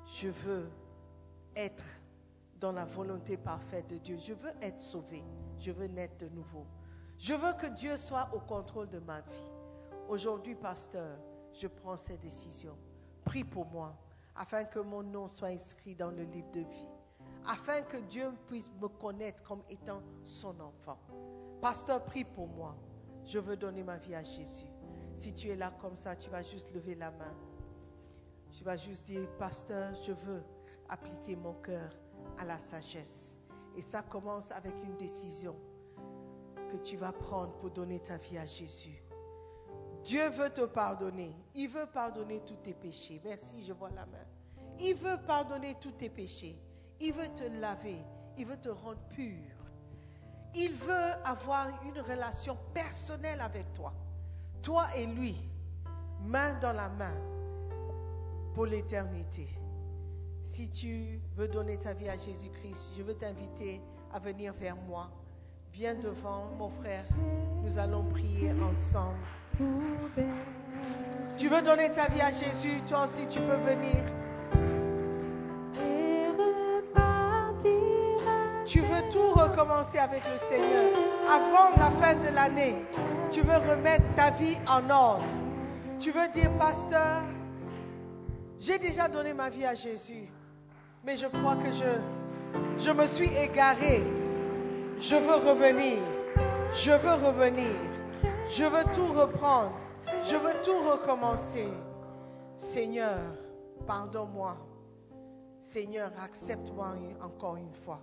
je 0.05 0.27
veux 0.27 0.69
être 1.55 1.85
dans 2.59 2.73
la 2.73 2.85
volonté 2.85 3.37
parfaite 3.37 3.87
de 3.87 3.97
Dieu, 3.97 4.17
je 4.17 4.33
veux 4.33 4.53
être 4.61 4.81
sauvé, 4.81 5.23
je 5.59 5.71
veux 5.71 5.87
naître 5.87 6.17
de 6.17 6.29
nouveau, 6.29 6.65
je 7.17 7.33
veux 7.33 7.53
que 7.53 7.67
Dieu 7.67 7.95
soit 7.95 8.29
au 8.33 8.39
contrôle 8.39 8.89
de 8.89 8.99
ma 8.99 9.21
vie. 9.21 9.51
Aujourd'hui, 10.09 10.55
pasteur, 10.55 11.17
je 11.53 11.67
prends 11.67 11.97
cette 11.97 12.19
décision. 12.19 12.77
Prie 13.25 13.43
pour 13.43 13.65
moi, 13.65 13.95
afin 14.35 14.63
que 14.63 14.79
mon 14.79 15.03
nom 15.03 15.27
soit 15.27 15.49
inscrit 15.49 15.95
dans 15.95 16.11
le 16.11 16.23
livre 16.23 16.51
de 16.51 16.61
vie, 16.61 16.87
afin 17.47 17.81
que 17.81 17.97
Dieu 17.97 18.31
puisse 18.47 18.71
me 18.81 18.87
connaître 18.87 19.43
comme 19.43 19.63
étant 19.69 20.01
son 20.23 20.59
enfant. 20.59 20.97
Pasteur, 21.61 22.03
prie 22.03 22.23
pour 22.23 22.47
moi. 22.47 22.75
Je 23.25 23.39
veux 23.39 23.57
donner 23.57 23.83
ma 23.83 23.97
vie 23.97 24.15
à 24.15 24.23
Jésus. 24.23 24.67
Si 25.15 25.33
tu 25.33 25.49
es 25.49 25.55
là 25.55 25.71
comme 25.81 25.97
ça, 25.97 26.15
tu 26.15 26.29
vas 26.29 26.43
juste 26.43 26.73
lever 26.73 26.95
la 26.95 27.11
main. 27.11 27.33
Tu 28.51 28.63
vas 28.63 28.77
juste 28.77 29.07
dire, 29.07 29.27
Pasteur, 29.37 29.93
je 30.03 30.11
veux 30.11 30.43
appliquer 30.89 31.35
mon 31.35 31.53
cœur 31.53 31.91
à 32.37 32.45
la 32.45 32.57
sagesse. 32.57 33.39
Et 33.75 33.81
ça 33.81 34.01
commence 34.03 34.51
avec 34.51 34.73
une 34.83 34.95
décision 34.97 35.55
que 36.69 36.77
tu 36.77 36.97
vas 36.97 37.11
prendre 37.11 37.53
pour 37.57 37.71
donner 37.71 37.99
ta 37.99 38.17
vie 38.17 38.37
à 38.37 38.45
Jésus. 38.45 39.04
Dieu 40.05 40.29
veut 40.29 40.51
te 40.51 40.61
pardonner. 40.61 41.35
Il 41.55 41.67
veut 41.67 41.87
pardonner 41.91 42.39
tous 42.45 42.57
tes 42.57 42.73
péchés. 42.73 43.19
Merci, 43.25 43.63
je 43.63 43.73
vois 43.73 43.89
la 43.89 44.05
main. 44.05 44.25
Il 44.79 44.93
veut 44.93 45.17
pardonner 45.25 45.75
tous 45.81 45.93
tes 45.93 46.09
péchés. 46.09 46.61
Il 47.01 47.11
veut 47.11 47.27
te 47.29 47.43
laver. 47.59 47.97
Il 48.37 48.45
veut 48.45 48.57
te 48.57 48.69
rendre 48.69 49.01
pur. 49.09 49.49
Il 50.53 50.73
veut 50.73 51.11
avoir 51.25 51.67
une 51.85 51.99
relation 52.01 52.55
personnelle 52.73 53.41
avec 53.41 53.73
toi. 53.73 53.93
Toi 54.61 54.85
et 54.95 55.07
lui, 55.07 55.35
main 56.21 56.53
dans 56.59 56.73
la 56.73 56.87
main, 56.89 57.15
pour 58.53 58.67
l'éternité. 58.67 59.49
Si 60.43 60.69
tu 60.69 61.19
veux 61.35 61.47
donner 61.47 61.79
ta 61.79 61.93
vie 61.93 62.09
à 62.09 62.15
Jésus-Christ, 62.15 62.91
je 62.95 63.01
veux 63.01 63.15
t'inviter 63.15 63.81
à 64.13 64.19
venir 64.19 64.53
vers 64.53 64.77
moi. 64.77 65.09
Viens 65.73 65.95
devant 65.95 66.45
mon 66.57 66.69
frère. 66.69 67.05
Nous 67.63 67.79
allons 67.79 68.03
prier 68.03 68.53
ensemble. 68.61 69.17
Tu 71.37 71.47
veux 71.47 71.61
donner 71.61 71.89
ta 71.89 72.07
vie 72.07 72.21
à 72.21 72.31
Jésus, 72.31 72.81
toi 72.87 73.05
aussi 73.05 73.27
tu 73.27 73.39
peux 73.39 73.55
venir. 73.55 74.03
Tu 78.65 78.79
veux 78.79 79.09
tout 79.11 79.31
recommencer 79.31 79.99
avec 79.99 80.23
le 80.31 80.37
Seigneur. 80.37 80.91
Avant 81.29 81.69
la 81.77 81.91
fin 81.91 82.15
de 82.15 82.33
l'année, 82.33 82.75
tu 83.31 83.41
veux 83.41 83.57
remettre 83.57 84.03
ta 84.15 84.31
vie 84.31 84.57
en 84.67 84.89
ordre. 84.89 85.23
Tu 85.99 86.11
veux 86.11 86.27
dire, 86.29 86.51
pasteur, 86.57 87.21
j'ai 88.59 88.79
déjà 88.79 89.07
donné 89.07 89.33
ma 89.33 89.49
vie 89.49 89.65
à 89.65 89.75
Jésus, 89.75 90.27
mais 91.05 91.15
je 91.15 91.27
crois 91.27 91.55
que 91.55 91.71
je, 91.71 92.83
je 92.83 92.91
me 92.91 93.05
suis 93.05 93.29
égaré. 93.37 94.03
Je 94.99 95.15
veux 95.15 95.49
revenir. 95.49 95.99
Je 96.73 96.91
veux 96.91 97.25
revenir. 97.25 97.94
Je 98.47 98.63
veux 98.63 98.93
tout 98.93 99.07
reprendre. 99.19 99.75
Je 100.23 100.35
veux 100.35 100.61
tout 100.61 100.77
recommencer. 100.89 101.67
Seigneur, 102.55 103.19
pardonne-moi. 103.87 104.57
Seigneur, 105.59 106.11
accepte-moi 106.19 106.95
encore 107.21 107.55
une 107.55 107.73
fois. 107.73 108.01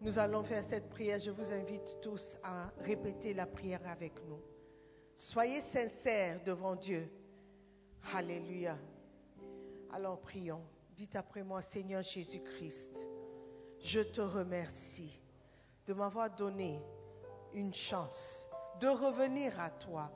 Nous 0.00 0.18
allons 0.18 0.42
faire 0.42 0.64
cette 0.64 0.90
prière. 0.90 1.20
Je 1.20 1.30
vous 1.30 1.52
invite 1.52 1.98
tous 2.02 2.36
à 2.42 2.72
répéter 2.80 3.32
la 3.32 3.46
prière 3.46 3.80
avec 3.86 4.12
nous. 4.28 4.40
Soyez 5.14 5.60
sincères 5.60 6.42
devant 6.44 6.74
Dieu. 6.74 7.08
Alléluia. 8.12 8.76
Alors 9.92 10.20
prions. 10.20 10.62
Dites 10.96 11.14
après 11.14 11.44
moi, 11.44 11.62
Seigneur 11.62 12.02
Jésus-Christ, 12.02 13.08
je 13.80 14.00
te 14.00 14.20
remercie 14.20 15.20
de 15.86 15.94
m'avoir 15.94 16.34
donné 16.34 16.80
une 17.52 17.72
chance 17.72 18.48
de 18.80 18.88
revenir 18.88 19.58
à 19.60 19.70
toi. 19.70 20.10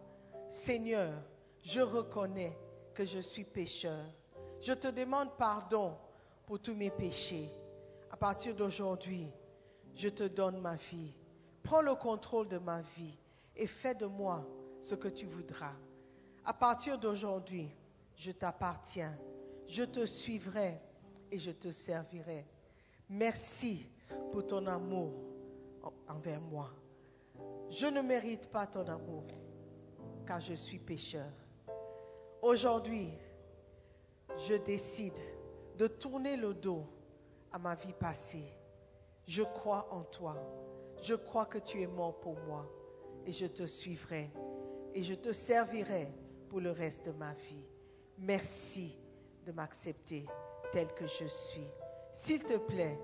Seigneur, 0.48 1.12
je 1.62 1.80
reconnais 1.80 2.56
que 2.94 3.04
je 3.04 3.18
suis 3.18 3.44
pécheur. 3.44 4.04
Je 4.60 4.72
te 4.72 4.88
demande 4.88 5.30
pardon 5.36 5.96
pour 6.46 6.60
tous 6.60 6.74
mes 6.74 6.90
péchés. 6.90 7.50
À 8.10 8.16
partir 8.16 8.54
d'aujourd'hui, 8.54 9.28
je 9.94 10.08
te 10.08 10.24
donne 10.24 10.60
ma 10.60 10.76
vie. 10.76 11.14
Prends 11.62 11.82
le 11.82 11.94
contrôle 11.94 12.48
de 12.48 12.58
ma 12.58 12.80
vie 12.80 13.16
et 13.56 13.66
fais 13.66 13.94
de 13.94 14.06
moi 14.06 14.44
ce 14.80 14.94
que 14.94 15.08
tu 15.08 15.26
voudras. 15.26 15.74
À 16.44 16.52
partir 16.54 16.98
d'aujourd'hui, 16.98 17.68
je 18.16 18.30
t'appartiens. 18.32 19.16
Je 19.66 19.84
te 19.84 20.06
suivrai 20.06 20.80
et 21.30 21.38
je 21.38 21.50
te 21.50 21.70
servirai. 21.70 22.46
Merci 23.10 23.84
pour 24.32 24.46
ton 24.46 24.66
amour 24.66 25.12
en- 25.82 25.92
envers 26.14 26.40
moi. 26.40 26.70
Je 27.70 27.86
ne 27.86 28.00
mérite 28.00 28.48
pas 28.48 28.66
ton 28.66 28.86
amour 28.86 29.24
car 30.26 30.40
je 30.40 30.54
suis 30.54 30.78
pécheur. 30.78 31.30
Aujourd'hui, 32.42 33.12
je 34.36 34.54
décide 34.54 35.18
de 35.76 35.86
tourner 35.86 36.36
le 36.36 36.54
dos 36.54 36.86
à 37.52 37.58
ma 37.58 37.74
vie 37.74 37.92
passée. 37.92 38.44
Je 39.26 39.42
crois 39.42 39.88
en 39.90 40.02
toi. 40.02 40.36
Je 41.02 41.14
crois 41.14 41.46
que 41.46 41.58
tu 41.58 41.80
es 41.82 41.86
mort 41.86 42.18
pour 42.20 42.36
moi 42.46 42.66
et 43.26 43.32
je 43.32 43.46
te 43.46 43.66
suivrai 43.66 44.30
et 44.94 45.02
je 45.02 45.14
te 45.14 45.32
servirai 45.32 46.08
pour 46.48 46.60
le 46.60 46.70
reste 46.70 47.06
de 47.06 47.12
ma 47.12 47.34
vie. 47.34 47.64
Merci 48.18 48.98
de 49.46 49.52
m'accepter 49.52 50.26
tel 50.72 50.88
que 50.94 51.06
je 51.06 51.26
suis. 51.26 51.68
S'il 52.12 52.42
te 52.42 52.56
plaît, 52.56 52.98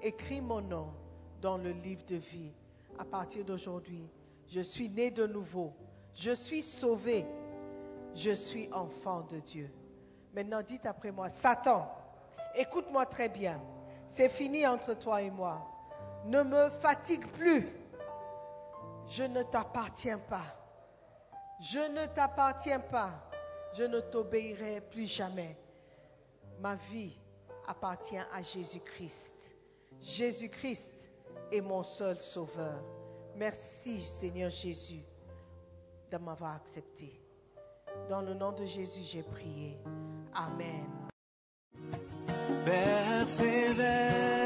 écris 0.00 0.40
mon 0.40 0.60
nom 0.60 0.92
dans 1.40 1.58
le 1.58 1.72
livre 1.72 2.04
de 2.06 2.16
vie. 2.16 2.52
À 2.98 3.04
partir 3.04 3.44
d'aujourd'hui, 3.44 4.08
je 4.46 4.60
suis 4.60 4.88
né 4.88 5.10
de 5.10 5.26
nouveau. 5.26 5.72
Je 6.14 6.32
suis 6.32 6.62
sauvé. 6.62 7.26
Je 8.14 8.30
suis 8.30 8.68
enfant 8.72 9.22
de 9.22 9.40
Dieu. 9.40 9.70
Maintenant, 10.34 10.62
dites 10.62 10.86
après 10.86 11.10
moi, 11.10 11.28
Satan, 11.30 11.90
écoute-moi 12.54 13.06
très 13.06 13.28
bien. 13.28 13.60
C'est 14.06 14.28
fini 14.28 14.66
entre 14.66 14.94
toi 14.94 15.22
et 15.22 15.30
moi. 15.30 15.60
Ne 16.26 16.42
me 16.42 16.70
fatigue 16.70 17.26
plus. 17.32 17.68
Je 19.08 19.24
ne 19.24 19.42
t'appartiens 19.42 20.18
pas. 20.18 20.44
Je 21.60 21.78
ne 21.78 22.06
t'appartiens 22.06 22.80
pas. 22.80 23.10
Je 23.76 23.82
ne 23.82 24.00
t'obéirai 24.00 24.80
plus 24.80 25.06
jamais. 25.06 25.58
Ma 26.60 26.76
vie 26.76 27.18
appartient 27.66 28.16
à 28.32 28.42
Jésus-Christ. 28.42 29.56
Jésus-Christ 30.00 31.10
est 31.52 31.60
mon 31.60 31.82
seul 31.82 32.16
sauveur. 32.16 32.82
Merci 33.36 34.00
Seigneur 34.00 34.50
Jésus 34.50 35.04
de 36.10 36.16
m'avoir 36.18 36.54
accepté. 36.54 37.20
Dans 38.08 38.22
le 38.22 38.34
nom 38.34 38.52
de 38.52 38.64
Jésus, 38.64 39.02
j'ai 39.02 39.22
prié. 39.22 39.78
Amen. 40.34 40.84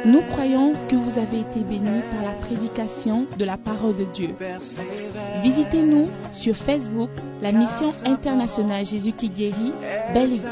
Nous 0.04 0.22
croyons 0.30 0.72
que 0.88 0.96
vous 0.96 1.18
avez 1.18 1.40
été 1.40 1.64
bénis 1.64 2.02
par 2.12 2.22
la 2.22 2.38
prédication 2.40 3.26
de 3.36 3.44
la 3.44 3.56
parole 3.56 3.96
de 3.96 4.04
Dieu. 4.04 4.34
Visitez-nous 5.42 6.08
sur 6.32 6.56
Facebook, 6.56 7.10
la 7.42 7.52
mission 7.52 7.90
internationale 8.04 8.84
Jésus 8.84 9.12
qui 9.12 9.28
guérit, 9.28 9.72
Belle 10.14 10.32
Église. 10.32 10.46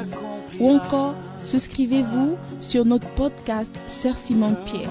Ou 0.60 0.70
encore, 0.70 1.14
souscrivez-vous 1.44 2.36
sur 2.60 2.84
notre 2.84 3.08
podcast 3.10 3.70
Sœur 3.86 4.16
Simone 4.16 4.56
Pierre. 4.64 4.90